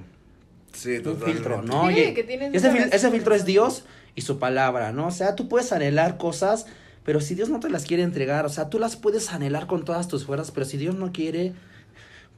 [0.72, 1.32] Sí, un totalmente.
[1.32, 1.88] filtro, ¿no?
[1.88, 3.44] Que y ese, fil- ese filtro es.
[3.44, 3.84] Dios
[4.14, 5.08] y su palabra, ¿no?
[5.08, 6.66] O sea, tú puedes anhelar cosas,
[7.04, 9.84] pero si Dios no te las quiere entregar, o sea, tú las puedes anhelar con
[9.84, 11.52] todas tus fuerzas, pero si Dios no quiere,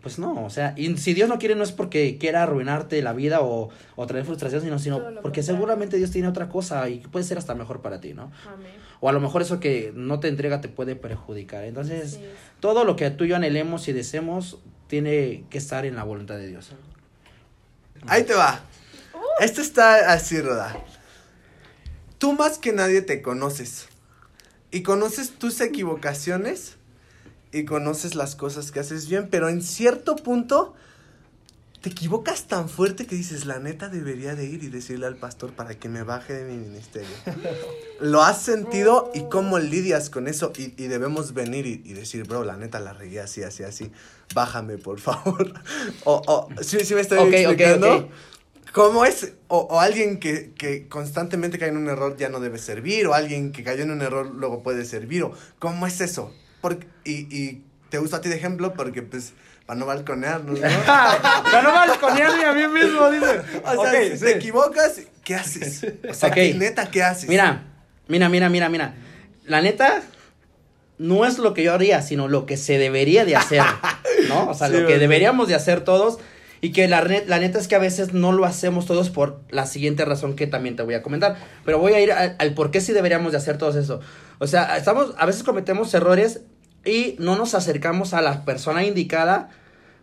[0.02, 3.12] pues no, o sea, y si Dios no quiere no es porque quiera arruinarte la
[3.12, 5.42] vida o, o traer frustración, sino, sino porque contrario.
[5.44, 8.32] seguramente Dios tiene otra cosa y puede ser hasta mejor para ti, ¿no?
[8.52, 8.72] Amén.
[9.00, 11.64] O a lo mejor eso que no te entrega te puede perjudicar.
[11.64, 12.20] Entonces,
[12.60, 16.36] todo lo que tú y yo anhelemos y deseemos tiene que estar en la voluntad
[16.36, 16.72] de Dios.
[18.06, 18.60] Ahí te va.
[19.40, 20.76] Esto está así, Roda.
[22.18, 23.88] Tú más que nadie te conoces.
[24.70, 26.76] Y conoces tus equivocaciones
[27.52, 30.74] y conoces las cosas que haces bien, pero en cierto punto
[31.82, 35.52] te equivocas tan fuerte que dices, la neta debería de ir y decirle al pastor
[35.52, 37.10] para que me baje de mi ministerio.
[38.00, 40.52] ¿Lo has sentido y cómo lidias con eso?
[40.56, 43.90] Y, y debemos venir y, y decir, bro, la neta la regué así, así, así.
[44.32, 45.52] Bájame, por favor.
[46.04, 48.08] O, o, ¿sí, sí me estoy Ok, ok, explicando?
[48.72, 49.32] ¿Cómo es?
[49.48, 53.14] O, o alguien que, que constantemente cae en un error ya no debe servir, o
[53.14, 56.32] alguien que cayó en un error luego puede servir, o ¿cómo es eso?
[56.62, 59.34] Porque, y, y te uso a ti de ejemplo porque, pues,
[59.66, 60.68] para no balconearnos, ¿no?
[60.86, 63.42] Para no balconearme a mí mismo, dice.
[63.64, 65.84] O sea, si te equivocas, ¿qué haces?
[66.08, 66.34] O sea, Ok.
[66.34, 67.28] ¿qué- neta, ¿qué haces?
[67.28, 67.64] Mira,
[68.08, 68.94] mira, mira, mira, mira.
[69.44, 70.02] La neta,
[70.98, 73.62] no es lo que yo haría, sino lo que se debería de hacer,
[74.28, 74.48] ¿no?
[74.50, 76.18] O sea, Sí, lo que deberíamos de hacer todos.
[76.64, 79.40] Y que la, net- la neta es que a veces no lo hacemos todos por
[79.50, 81.36] la siguiente razón que también te voy a comentar.
[81.64, 83.98] Pero voy a ir al, al por qué sí deberíamos de hacer todo eso.
[84.38, 86.42] O sea, estamos, a veces cometemos errores
[86.84, 89.50] y no nos acercamos a la persona indicada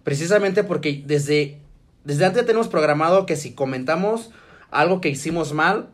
[0.04, 1.60] precisamente porque desde,
[2.04, 4.32] desde antes tenemos programado que si comentamos
[4.72, 5.90] algo que hicimos mal,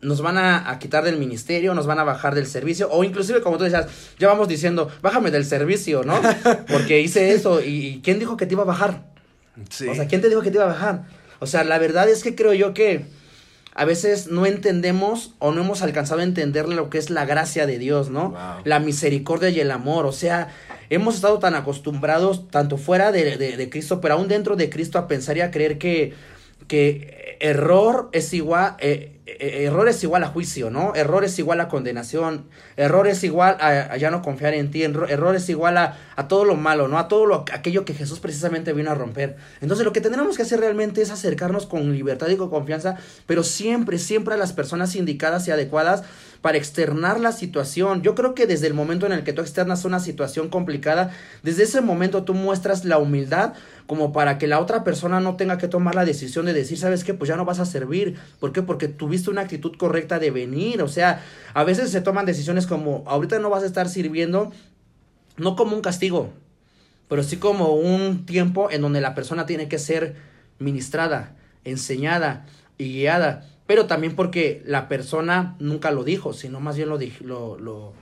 [0.00, 3.40] nos van a, a quitar del ministerio, nos van a bajar del servicio, o inclusive
[3.40, 3.86] como tú decías,
[4.18, 6.20] ya vamos diciendo, bájame del servicio, ¿no?
[6.70, 9.06] Porque hice eso, y, y ¿quién dijo que te iba a bajar?
[9.70, 9.88] Sí.
[9.88, 11.04] O sea, ¿quién te dijo que te iba a bajar?
[11.38, 13.06] O sea, la verdad es que creo yo que
[13.78, 17.66] a veces no entendemos o no hemos alcanzado a entender lo que es la gracia
[17.66, 18.30] de Dios, ¿no?
[18.30, 18.38] Wow.
[18.64, 20.06] La misericordia y el amor.
[20.06, 20.48] O sea,
[20.88, 24.98] hemos estado tan acostumbrados, tanto fuera de, de- de Cristo, pero aún dentro de Cristo,
[24.98, 26.14] a pensar y a creer que,
[26.68, 30.94] que error es igual, eh, eh, error es igual a juicio, ¿no?
[30.94, 35.10] Error es igual a condenación, error es igual a, ya no confiar en ti, error,
[35.10, 36.96] error es igual a, a todo lo malo, ¿no?
[36.96, 39.36] A todo lo, aquello que Jesús precisamente vino a romper.
[39.60, 43.42] Entonces lo que tenemos que hacer realmente es acercarnos con libertad y con confianza, pero
[43.42, 46.04] siempre, siempre a las personas indicadas y adecuadas
[46.46, 48.02] para externar la situación.
[48.02, 51.10] Yo creo que desde el momento en el que tú externas una situación complicada,
[51.42, 53.54] desde ese momento tú muestras la humildad
[53.88, 57.02] como para que la otra persona no tenga que tomar la decisión de decir, ¿sabes
[57.02, 57.14] qué?
[57.14, 58.14] Pues ya no vas a servir.
[58.38, 58.62] ¿Por qué?
[58.62, 60.82] Porque tuviste una actitud correcta de venir.
[60.82, 61.20] O sea,
[61.52, 64.52] a veces se toman decisiones como, ahorita no vas a estar sirviendo,
[65.36, 66.30] no como un castigo,
[67.08, 70.14] pero sí como un tiempo en donde la persona tiene que ser
[70.60, 72.46] ministrada, enseñada
[72.78, 77.58] y guiada, pero también porque la persona nunca lo dijo, sino más bien lo, lo,
[77.58, 77.92] lo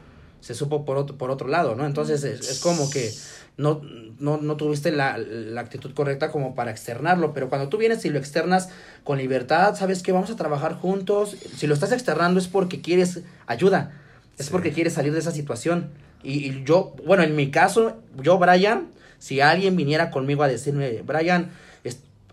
[0.40, 1.86] se supo por otro, por otro lado, ¿no?
[1.86, 3.10] Entonces es, como que
[3.56, 3.80] no,
[4.18, 8.10] no, no tuviste la, la, actitud correcta como para externarlo, pero cuando tú vienes y
[8.10, 8.68] lo externas
[9.04, 13.20] con libertad, sabes que vamos a trabajar juntos, si lo estás externando es porque quieres
[13.46, 13.92] ayuda,
[14.36, 15.88] es porque quieres salir de esa situación.
[16.22, 21.02] Y, y, yo, bueno, en mi caso, yo, Brian, si alguien viniera conmigo a decirme,
[21.06, 21.50] Brian,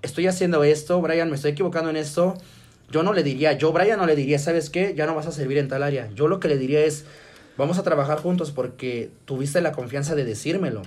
[0.01, 2.35] estoy haciendo esto, Brian, me estoy equivocando en esto,
[2.91, 4.93] yo no le diría, yo, Brian, no le diría, ¿sabes qué?
[4.95, 6.09] Ya no vas a servir en tal área.
[6.13, 7.05] Yo lo que le diría es,
[7.57, 10.81] vamos a trabajar juntos porque tuviste la confianza de decírmelo.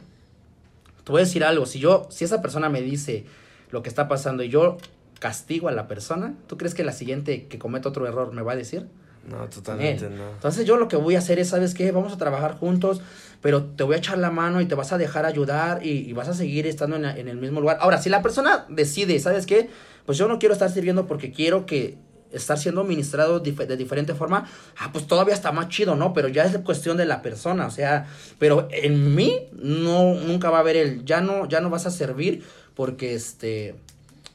[1.04, 3.24] Te voy a decir algo, si yo, si esa persona me dice
[3.70, 4.78] lo que está pasando y yo
[5.18, 8.52] castigo a la persona, ¿tú crees que la siguiente que cometa otro error me va
[8.52, 8.86] a decir?
[9.28, 10.30] No, totalmente no.
[10.32, 11.92] Entonces yo lo que voy a hacer es, ¿sabes qué?
[11.92, 13.00] Vamos a trabajar juntos,
[13.40, 16.28] pero te voy a echar la mano y te vas a dejar ayudar y, vas
[16.28, 17.78] a seguir estando en, en, el mismo lugar.
[17.80, 19.70] Ahora, si la persona decide, ¿sabes qué?
[20.06, 21.96] Pues yo no quiero estar sirviendo porque quiero que
[22.32, 26.12] estar siendo ministrado de diferente forma, ah, pues todavía está más chido, ¿no?
[26.12, 28.06] Pero ya es cuestión de la persona, o sea,
[28.38, 31.90] pero en mí no, nunca va a haber el, ya no, ya no vas a
[31.90, 32.42] servir
[32.74, 33.76] porque, este,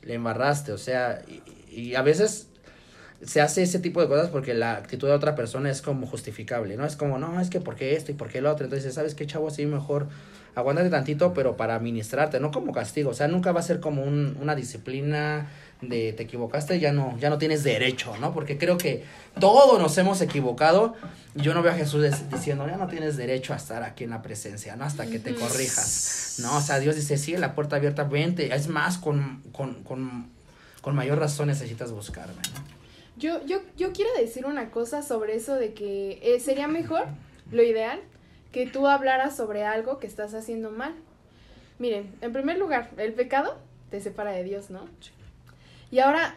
[0.01, 1.41] le embarraste, o sea, y,
[1.77, 2.47] y a veces
[3.21, 6.77] se hace ese tipo de cosas porque la actitud de otra persona es como justificable,
[6.77, 6.86] ¿no?
[6.86, 8.65] Es como, no, es que porque esto y porque el otro.
[8.65, 9.49] Entonces, ¿sabes qué, chavo?
[9.49, 10.08] Así mejor
[10.55, 13.12] aguántate tantito, pero para administrarte, no como castigo.
[13.12, 15.47] O sea, nunca va a ser como un, una disciplina
[15.82, 18.34] de te equivocaste, ya no, ya no tienes derecho, ¿no?
[18.34, 19.05] Porque creo que
[19.39, 20.95] todos nos hemos equivocado.
[21.36, 24.21] Yo no veo a Jesús diciendo, ya no tienes derecho a estar aquí en la
[24.21, 24.86] presencia, ¿no?
[24.86, 26.58] Hasta que te corrijas, ¿no?
[26.58, 28.53] O sea, Dios dice, sigue la puerta abierta, vente.
[28.53, 30.27] Es más, con, con, con,
[30.82, 32.78] con mayor razón necesitas buscarme, ¿no?
[33.19, 37.05] Yo, yo, yo quiero decir una cosa sobre eso de que eh, sería mejor,
[37.51, 37.99] lo ideal,
[38.53, 40.95] que tú hablaras sobre algo que estás haciendo mal.
[41.79, 43.58] Miren, en primer lugar, el pecado
[43.91, 44.88] te separa de Dios, ¿no?
[45.91, 46.36] Y ahora,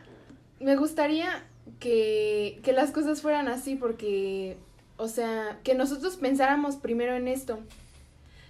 [0.58, 1.44] me gustaría
[1.78, 4.56] que, que las cosas fueran así porque,
[4.96, 7.60] o sea, que nosotros pensáramos primero en esto.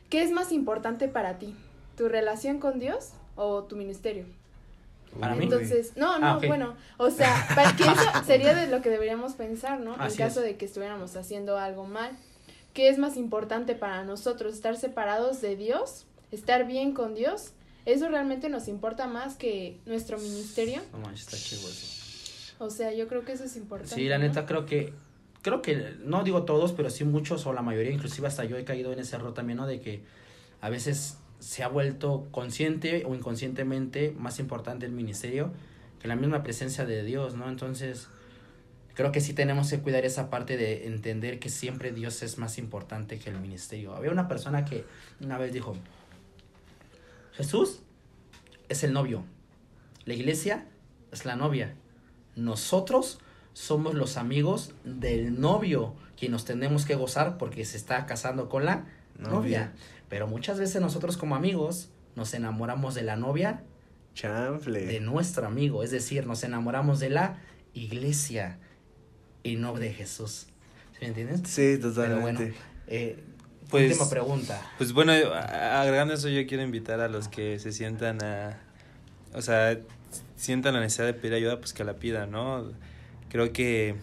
[0.08, 1.54] ¿Qué es más importante para ti?
[1.98, 4.24] ¿Tu relación con Dios o tu ministerio?
[5.20, 5.44] ¿Para mí?
[5.44, 6.46] Entonces, no, no, Ah, ok.
[6.46, 7.94] bueno, o sea, para que eso
[8.26, 9.94] sería de lo que deberíamos pensar, ¿no?
[9.98, 10.46] Así en caso es.
[10.46, 12.16] de que estuviéramos haciendo algo mal.
[12.74, 14.54] ¿Qué es más importante para nosotros?
[14.54, 16.06] ¿Estar separados de Dios?
[16.30, 17.50] ¿Estar bien con Dios?
[17.84, 20.80] ¿Eso realmente nos importa más que nuestro ministerio?
[20.92, 21.86] No manches, está chido eso.
[22.64, 23.94] O sea, yo creo que eso es importante.
[23.94, 24.24] Sí, la ¿no?
[24.28, 24.94] neta creo que
[25.42, 28.64] creo que no digo todos, pero sí muchos o la mayoría, inclusive hasta yo he
[28.64, 29.66] caído en ese error también, ¿no?
[29.66, 30.02] De que
[30.60, 35.52] a veces se ha vuelto consciente o inconscientemente más importante el ministerio
[36.00, 37.48] que la misma presencia de Dios, ¿no?
[37.48, 38.08] Entonces,
[38.94, 42.58] creo que sí tenemos que cuidar esa parte de entender que siempre Dios es más
[42.58, 43.94] importante que el ministerio.
[43.94, 44.84] Había una persona que
[45.20, 45.76] una vez dijo,
[47.32, 47.80] Jesús
[48.68, 49.24] es el novio,
[50.04, 50.66] la iglesia
[51.10, 51.74] es la novia,
[52.36, 53.18] nosotros
[53.52, 58.64] somos los amigos del novio, quien nos tenemos que gozar porque se está casando con
[58.64, 58.86] la
[59.18, 59.30] novia.
[59.30, 59.72] Novia.
[60.12, 63.62] Pero muchas veces nosotros como amigos nos enamoramos de la novia
[64.12, 64.84] Chanfle.
[64.84, 67.38] de nuestro amigo, es decir, nos enamoramos de la
[67.72, 68.58] iglesia
[69.42, 70.48] y no de Jesús.
[70.92, 71.40] ¿Sí me entiendes?
[71.48, 72.42] Sí, Pero totalmente.
[72.42, 72.56] bueno,
[72.88, 73.24] eh,
[73.70, 74.60] Pues- última pregunta.
[74.76, 78.60] Pues bueno, agregando eso, yo quiero invitar a los que se sientan a.
[79.32, 79.78] O sea,
[80.36, 82.70] sientan la necesidad de pedir ayuda, pues que la pidan, ¿no?
[83.30, 83.94] Creo que.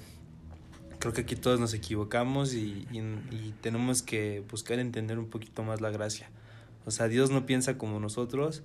[1.00, 5.80] Creo que aquí todos nos equivocamos y, y, tenemos que buscar entender un poquito más
[5.80, 6.30] la gracia.
[6.86, 8.64] O sea, Dios no piensa como nosotros.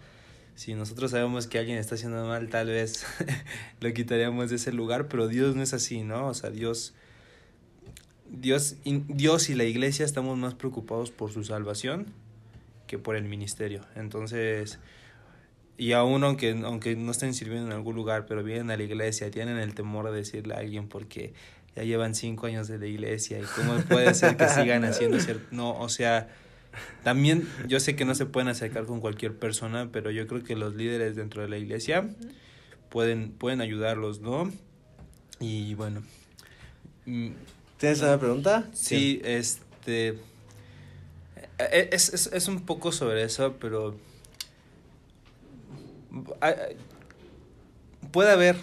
[0.57, 3.07] Si nosotros sabemos que alguien está haciendo mal, tal vez
[3.81, 6.27] lo quitaríamos de ese lugar, pero Dios no es así, ¿no?
[6.29, 6.95] O sea, Dios.
[8.29, 12.07] Dios, Dios y la iglesia estamos más preocupados por su salvación
[12.87, 13.83] que por el ministerio.
[13.95, 14.81] Entonces,
[15.77, 19.31] y aún aunque, aunque no estén sirviendo en algún lugar, pero vienen a la iglesia,
[19.31, 21.35] tienen el temor de decirle a alguien porque
[21.77, 25.45] ya llevan cinco años de la iglesia y cómo puede ser que sigan haciendo cierto...
[25.51, 26.29] No, o sea,
[27.03, 30.57] también yo sé que no se pueden acercar con cualquier persona, pero yo creo que
[30.57, 32.09] los líderes dentro de la iglesia
[32.91, 34.53] pueden, pueden ayudarlos, ¿no?
[35.41, 36.03] Y bueno,
[37.07, 37.31] mm,
[37.77, 38.69] ¿Tienes una pregunta?
[38.73, 40.17] Sí, este.
[41.59, 43.99] e- Es, es, es un poco sobre eso, pero.
[48.13, 48.57] Puede haber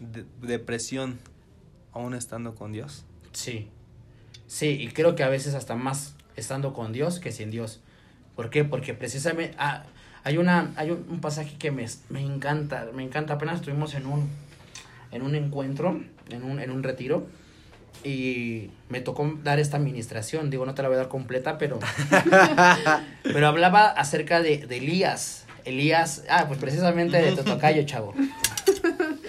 [0.00, 1.18] de- depresión
[1.92, 3.04] aún estando con Dios.
[3.32, 3.68] Sí,
[4.52, 7.80] Sí, y creo que a veces hasta más estando con Dios que sin Dios.
[8.36, 8.64] ¿Por qué?
[8.64, 9.84] Porque precisamente ah,
[10.24, 13.32] hay una hay un, un pasaje que me, me encanta, me encanta.
[13.32, 14.28] Apenas estuvimos en un
[15.10, 17.26] en un encuentro, en un en un retiro
[18.04, 21.78] y me tocó dar esta administración, digo, no te la voy a dar completa, pero
[23.22, 25.46] pero hablaba acerca de, de Elías.
[25.64, 28.12] Elías, ah, pues precisamente de Totocayo, chavo.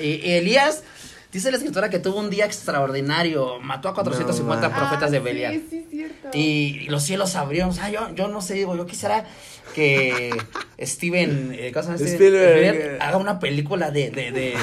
[0.01, 0.83] Y, y Elías
[1.33, 5.19] Dice la escritora que tuvo un día extraordinario, mató a 450 No, profetas Ah, de
[5.19, 5.53] Belial.
[5.53, 6.29] Sí, sí, cierto.
[6.33, 7.71] Y los cielos se abrieron.
[7.71, 9.25] O sea, yo, yo no sé, digo, yo quisiera
[9.73, 10.29] que
[10.79, 12.13] Steven, eh, ¿cómo se llama Steven?
[12.13, 12.65] Spielberg.
[12.75, 14.55] Spielberg haga una película de, de, de,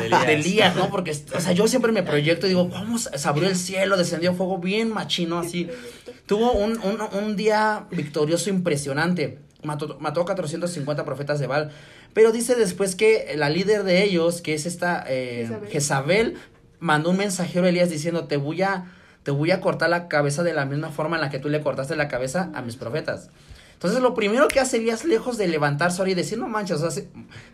[0.26, 0.90] de Elías, ¿no?
[0.90, 3.96] Porque, o sea, yo siempre me proyecto y digo, ¿cómo se se abrió el cielo,
[3.96, 5.68] descendió fuego bien machino así?
[6.26, 9.38] Tuvo un, un, un día victorioso impresionante.
[9.62, 11.70] Mató, mató a 450 profetas de Baal.
[12.16, 15.68] Pero dice después que la líder de ellos, que es esta eh, Jezabel.
[15.70, 16.34] Jezabel,
[16.80, 18.86] mandó un mensajero a Elías diciendo, te voy a,
[19.22, 21.60] te voy a cortar la cabeza de la misma forma en la que tú le
[21.60, 23.28] cortaste la cabeza a mis profetas.
[23.74, 26.90] Entonces lo primero que hace Elías, lejos de levantarse ahora y decir, no manches, o
[26.90, 27.06] sea, si-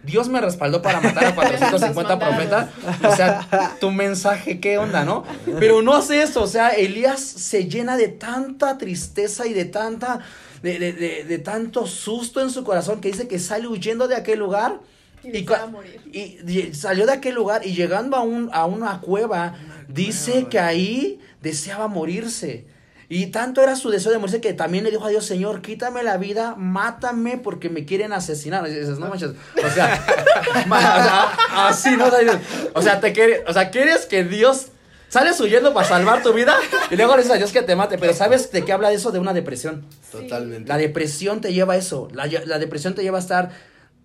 [0.04, 2.68] Dios me respaldó para matar a 450 Los profetas.
[3.02, 5.24] O sea, tu mensaje, ¿qué onda, no?
[5.58, 10.20] Pero no hace eso, o sea, Elías se llena de tanta tristeza y de tanta,
[10.62, 14.16] de, de, de, de tanto susto en su corazón que dice que sale huyendo de
[14.16, 14.80] aquel lugar.
[15.24, 16.00] Y Y, deseaba cua- morir.
[16.12, 19.54] y- y salió de aquel lugar y llegando a, un, a una cueva,
[19.88, 20.48] dice cueva.
[20.50, 22.66] que ahí deseaba morirse.
[23.08, 26.02] Y tanto era su deseo de morirse que también le dijo a Dios, Señor, quítame
[26.02, 28.66] la vida, mátame porque me quieren asesinar.
[28.66, 29.32] Y dices, no manches,
[29.64, 30.04] o sea,
[30.66, 32.38] ma- o sea, así no, o sea, dices,
[32.74, 34.68] o sea, te quiere, o sea, quieres que Dios
[35.12, 36.56] sales huyendo para salvar tu vida
[36.90, 39.12] y luego le dices a Dios que te mate, pero ¿sabes de qué habla eso?
[39.12, 39.84] De una depresión.
[40.10, 40.66] Totalmente.
[40.66, 42.08] La depresión te lleva a eso.
[42.14, 43.50] La, la depresión te lleva a estar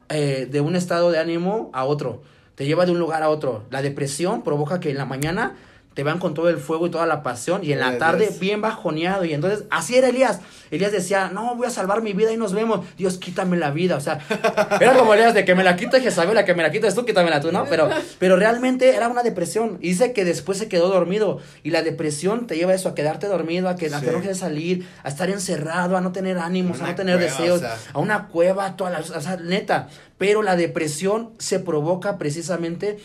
[0.09, 2.23] eh, de un estado de ánimo a otro.
[2.55, 3.63] Te lleva de un lugar a otro.
[3.69, 5.55] La depresión provoca que en la mañana
[5.97, 8.61] te van con todo el fuego y toda la pasión y en la tarde bien
[8.61, 9.25] bajoneado.
[9.25, 10.41] Y entonces, así era Elías.
[10.69, 12.85] Elías decía, no, voy a salvar mi vida y nos vemos.
[12.99, 13.95] Dios, quítame la vida.
[13.95, 14.19] O sea,
[14.79, 17.03] era como Elías de que me la quite Jezabel, la que me la quites tú,
[17.03, 17.65] quítamela tú, ¿no?
[17.65, 19.79] Pero, pero realmente era una depresión.
[19.81, 21.39] Y dice que después se quedó dormido.
[21.63, 24.11] Y la depresión te lleva a eso, a quedarte dormido, a que, a que Sí.
[24.11, 27.57] no quieres salir, a estar encerrado, a no tener ánimos, a no tener cueva, deseos,
[27.57, 27.75] o sea.
[27.93, 29.87] a una cueva, toda la, o sea, neta.
[30.19, 32.99] Pero la depresión se provoca precisamente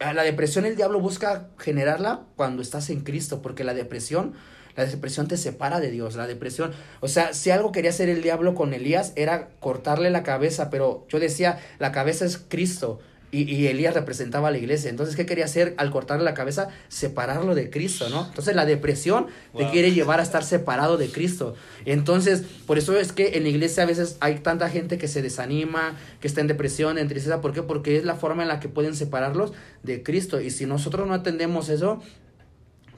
[0.00, 4.32] la depresión el diablo busca generarla cuando estás en Cristo, porque la depresión,
[4.74, 8.22] la depresión te separa de Dios, la depresión, o sea, si algo quería hacer el
[8.22, 13.00] diablo con Elías era cortarle la cabeza, pero yo decía, la cabeza es Cristo.
[13.32, 14.90] Y, y Elías representaba a la iglesia.
[14.90, 16.68] Entonces, ¿qué quería hacer al cortarle la cabeza?
[16.88, 18.26] Separarlo de Cristo, ¿no?
[18.26, 19.72] Entonces, la depresión te Wow.
[19.72, 21.54] quiere llevar a estar separado de Cristo.
[21.84, 25.22] Entonces, por eso es que en la iglesia a veces hay tanta gente que se
[25.22, 27.40] desanima, que está en depresión, en tristeza.
[27.40, 27.62] ¿Por qué?
[27.62, 29.52] Porque es la forma en la que pueden separarlos
[29.84, 30.40] de Cristo.
[30.40, 32.02] Y si nosotros no atendemos eso,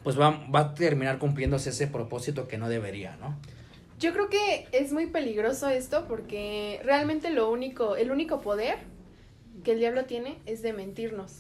[0.03, 3.37] pues va, va a terminar cumpliéndose ese propósito que no debería, ¿no?
[4.01, 8.79] Yo creo que es muy peligroso esto porque realmente lo único, el único poder
[9.63, 11.33] que el diablo tiene es de mentirnos.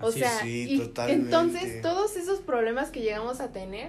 [0.00, 1.24] O Así sea, sí, y totalmente.
[1.24, 3.88] entonces todos esos problemas que llegamos a tener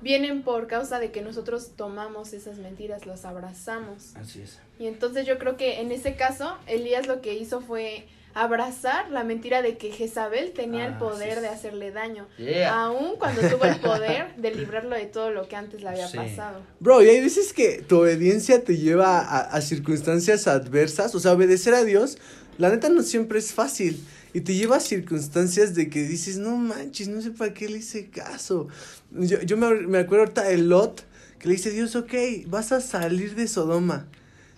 [0.00, 4.16] vienen por causa de que nosotros tomamos esas mentiras, las abrazamos.
[4.16, 4.58] Así es.
[4.78, 9.24] Y entonces yo creo que en ese caso, Elías lo que hizo fue abrazar la
[9.24, 12.26] mentira de que Jezabel tenía el Ah, poder de hacerle daño.
[12.38, 12.72] Yeah.
[12.84, 16.16] Aún cuando tuvo el poder de librarlo de todo lo que antes le había Sí.
[16.16, 16.60] pasado.
[16.80, 21.14] Bro, y hay veces que tu obediencia te lleva a, a circunstancias adversas.
[21.14, 22.16] O sea, obedecer a Dios,
[22.58, 24.02] la neta no siempre es fácil.
[24.34, 27.78] Y te lleva a circunstancias de que dices, no manches, no sé para qué le
[27.78, 28.68] hice caso.
[29.10, 31.04] Yo, yo me, me acuerdo ahorita de Lot,
[31.38, 32.14] que le dice, Dios, ok,
[32.46, 34.06] vas a salir de Sodoma.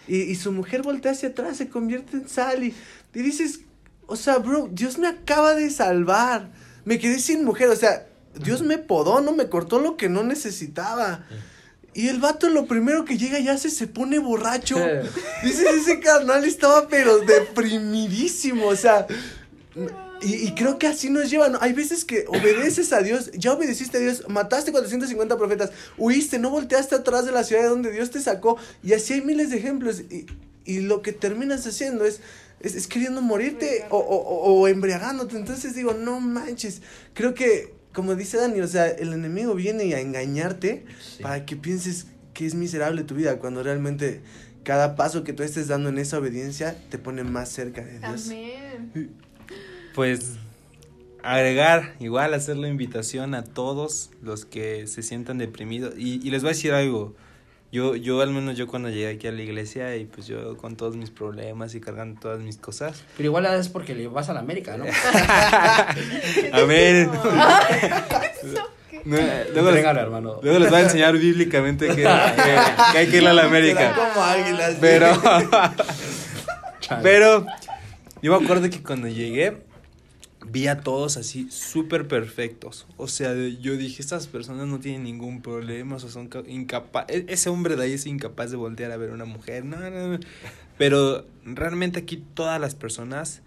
[0.06, 2.62] Y, y su mujer voltea hacia atrás, se convierte en sal.
[2.62, 2.74] Y,
[3.14, 3.60] y dices,
[4.06, 6.52] o sea, bro, Dios me acaba de salvar.
[6.84, 8.06] Me quedé sin mujer, o sea,
[8.42, 11.24] Dios me podó, no me cortó lo que no necesitaba.
[11.94, 14.76] Y el vato lo primero que llega y hace se pone borracho.
[15.44, 19.06] Dices, ese carnal estaba pero deprimidísimo, o sea.
[20.22, 21.58] Y, y creo que así nos lleva, ¿no?
[21.60, 26.50] Hay veces que obedeces a Dios, ya obedeciste a Dios, mataste 450 profetas, huiste, no
[26.50, 29.58] volteaste atrás de la ciudad de donde Dios te sacó, y así hay miles de
[29.58, 30.00] ejemplos.
[30.10, 30.26] Y,
[30.64, 32.20] y lo que terminas haciendo es,
[32.60, 35.36] es, es queriendo morirte o, o- o embriagándote.
[35.36, 36.80] Entonces digo, no manches.
[37.12, 41.22] Creo que, como dice Dani, o sea, el enemigo viene a engañarte Sí.
[41.22, 44.20] para que pienses que es miserable tu vida, cuando realmente
[44.64, 48.26] cada paso que tú estés dando en esa obediencia te pone más cerca de Dios.
[48.26, 49.10] Amén.
[49.94, 50.32] Pues
[51.22, 55.94] agregar, igual hacer la invitación a todos los que se sientan deprimidos.
[55.96, 57.14] Y, y les voy a decir algo.
[57.74, 60.76] Yo, yo, al menos yo cuando llegué aquí a la iglesia y pues yo con
[60.76, 63.02] todos mis problemas y cargando todas mis cosas.
[63.16, 64.84] Pero igual es porque le vas a la América, ¿no?
[66.52, 67.08] A ver.
[67.08, 69.00] ¿Eso qué?
[69.04, 70.38] No, luego, les, Entrégalo, hermano.
[70.40, 72.02] luego les va a enseñar bíblicamente que, que-
[72.92, 73.92] que hay que ir a la América.
[73.92, 74.76] como águilas.
[74.80, 75.20] Pero,
[77.02, 77.46] pero,
[78.22, 79.58] yo me acuerdo que cuando llegué,
[80.50, 82.86] vi a todos así súper perfectos.
[82.96, 87.24] O sea, yo dije, estas personas no tienen ningún problema, o son incapaces.
[87.28, 89.64] Ese hombre de ahí es incapaz de voltear a ver a una mujer.
[89.64, 90.18] No, no, no.
[90.78, 93.42] Pero realmente aquí todas las personas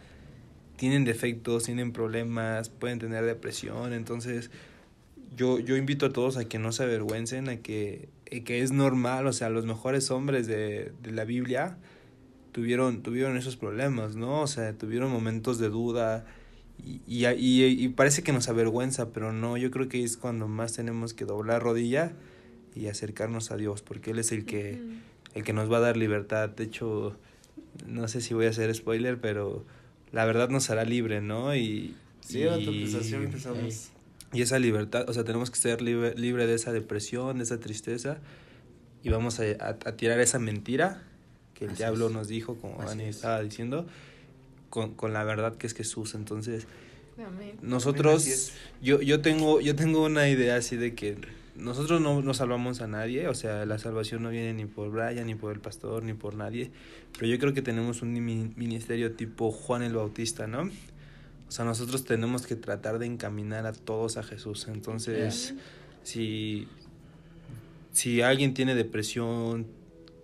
[0.77, 3.93] tienen defectos, tienen problemas, pueden tener depresión.
[3.93, 4.51] Entonces,
[5.35, 8.71] yo, yo invito a todos a que no se avergüencen, a que, eh, que es
[8.71, 11.77] normal, o sea, los mejores hombres de, de la Biblia
[12.51, 14.41] tuvieron, tuvieron esos problemas, ¿no?
[14.41, 16.25] O sea, tuvieron momentos de duda
[16.84, 20.47] y, y, y, y parece que nos avergüenza, pero no, yo creo que es cuando
[20.47, 22.13] más tenemos que doblar rodilla
[22.75, 24.82] y acercarnos a Dios, porque Él es el que,
[25.34, 26.49] el que nos va a dar libertad.
[26.49, 27.17] De hecho,
[27.88, 29.65] no sé si voy a hacer spoiler, pero
[30.11, 31.55] la verdad nos hará libre, ¿no?
[31.55, 33.89] Y, Sí, y- empezamos.
[34.34, 37.59] y esa libertad, o sea, tenemos que ser libre, libre de esa depresión, de esa
[37.59, 38.17] tristeza,
[39.03, 41.03] y vamos a, a- a tirar esa mentira
[41.53, 42.13] que el Así diablo es.
[42.13, 43.15] nos dijo, como Así Dani es.
[43.17, 43.88] estaba diciendo,
[44.70, 46.15] con, con la verdad que es Jesús.
[46.15, 46.68] Entonces,
[47.18, 47.57] Amén.
[47.61, 48.51] nosotros,
[48.82, 51.18] yo, yo, tengo, yo tengo una idea así de que
[51.55, 55.26] nosotros no, no salvamos a nadie, o sea, la salvación no viene ni por Brian,
[55.26, 56.70] ni por el pastor, ni por nadie,
[57.13, 60.70] pero yo creo que tenemos un mi- ministerio tipo Juan el Bautista, ¿no?
[61.47, 64.68] O sea, nosotros tenemos que tratar de encaminar a todos a Jesús.
[64.68, 65.55] Entonces,
[66.03, 66.68] si,
[67.93, 69.65] si alguien tiene depresión,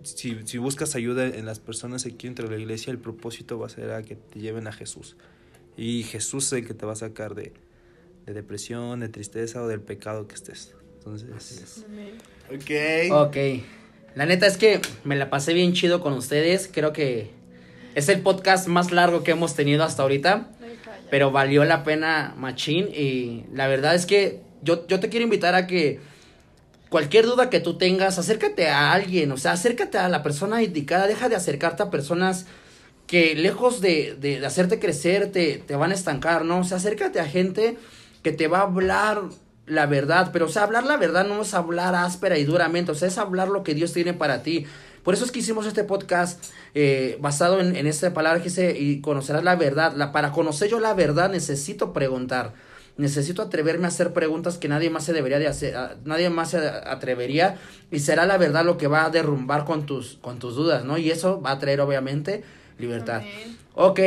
[0.03, 3.69] si, si buscas ayuda en las personas aquí entre la iglesia, el propósito va a
[3.69, 5.15] ser a que te lleven a Jesús.
[5.77, 7.53] Y Jesús es el que te va a sacar de,
[8.25, 10.75] de depresión, de tristeza o del pecado que estés.
[10.97, 12.17] Entonces, Amén.
[12.49, 13.11] Ok.
[13.27, 13.37] Ok.
[14.15, 16.69] La neta es que me la pasé bien chido con ustedes.
[16.71, 17.31] Creo que
[17.95, 20.51] es el podcast más largo que hemos tenido hasta ahorita.
[21.09, 22.87] Pero valió la pena, machín.
[22.93, 25.99] Y la verdad es que yo, yo te quiero invitar a que
[26.93, 29.31] cualquier duda que tú tengas, acércate a alguien.
[29.31, 31.07] O sea, acércate a la persona indicada.
[31.07, 32.45] Deja de acercarte a personas
[33.07, 36.59] que lejos de, de, hacerte crecer te, te van a estancar, ¿no?
[36.59, 37.79] O sea, acércate a gente
[38.21, 39.23] que te va a hablar
[39.65, 42.95] la verdad, pero o sea, hablar la verdad no es hablar áspera y duramente, o
[42.95, 44.67] sea, es hablar lo que Dios tiene para ti.
[45.01, 48.77] Por eso es que hicimos este podcast eh, basado en, en esta palabra que dice,
[48.77, 49.95] y conocerás la verdad.
[49.95, 52.53] La, para conocer yo la verdad necesito preguntar,
[52.97, 56.51] necesito atreverme a hacer preguntas que nadie más se debería de hacer, a- nadie más
[56.51, 57.57] se atrevería,
[57.91, 60.97] y será la verdad lo que va a derrumbar con tus, con tus dudas, ¿no?
[60.97, 62.43] Y eso va a traer obviamente
[62.77, 63.21] libertad.
[63.75, 63.99] Ok,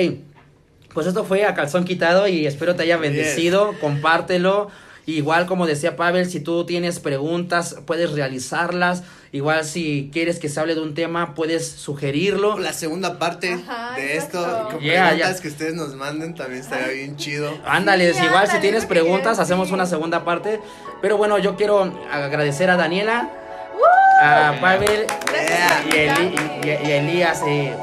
[0.94, 4.70] pues esto fue a calzón quitado y espero te haya bendecido, compártelo.
[5.06, 9.04] Igual como decía Pavel, si tú tienes preguntas, puedes realizarlas.
[9.32, 12.58] Igual si quieres que se hable de un tema, puedes sugerirlo.
[12.58, 15.42] La segunda parte Ajá, de esto, con Yeah, preguntas ya.
[15.42, 17.52] que ustedes nos manden, también estaría bien chido.
[17.64, 20.60] Ándale, Sí, igual si ándale, tienes es lo que quería preguntas, hacemos una segunda parte.
[21.02, 23.30] Pero bueno, yo quiero agradecer a Daniela,
[24.22, 25.84] a Pavel Yeah.
[25.86, 26.34] y, Eli-
[26.64, 27.42] y- y- Elías.
[27.46, 27.74] eh,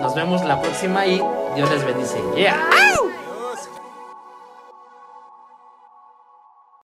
[0.00, 1.22] nos vemos la próxima y
[1.54, 2.16] Dios les bendice.
[2.36, 2.60] Yeah.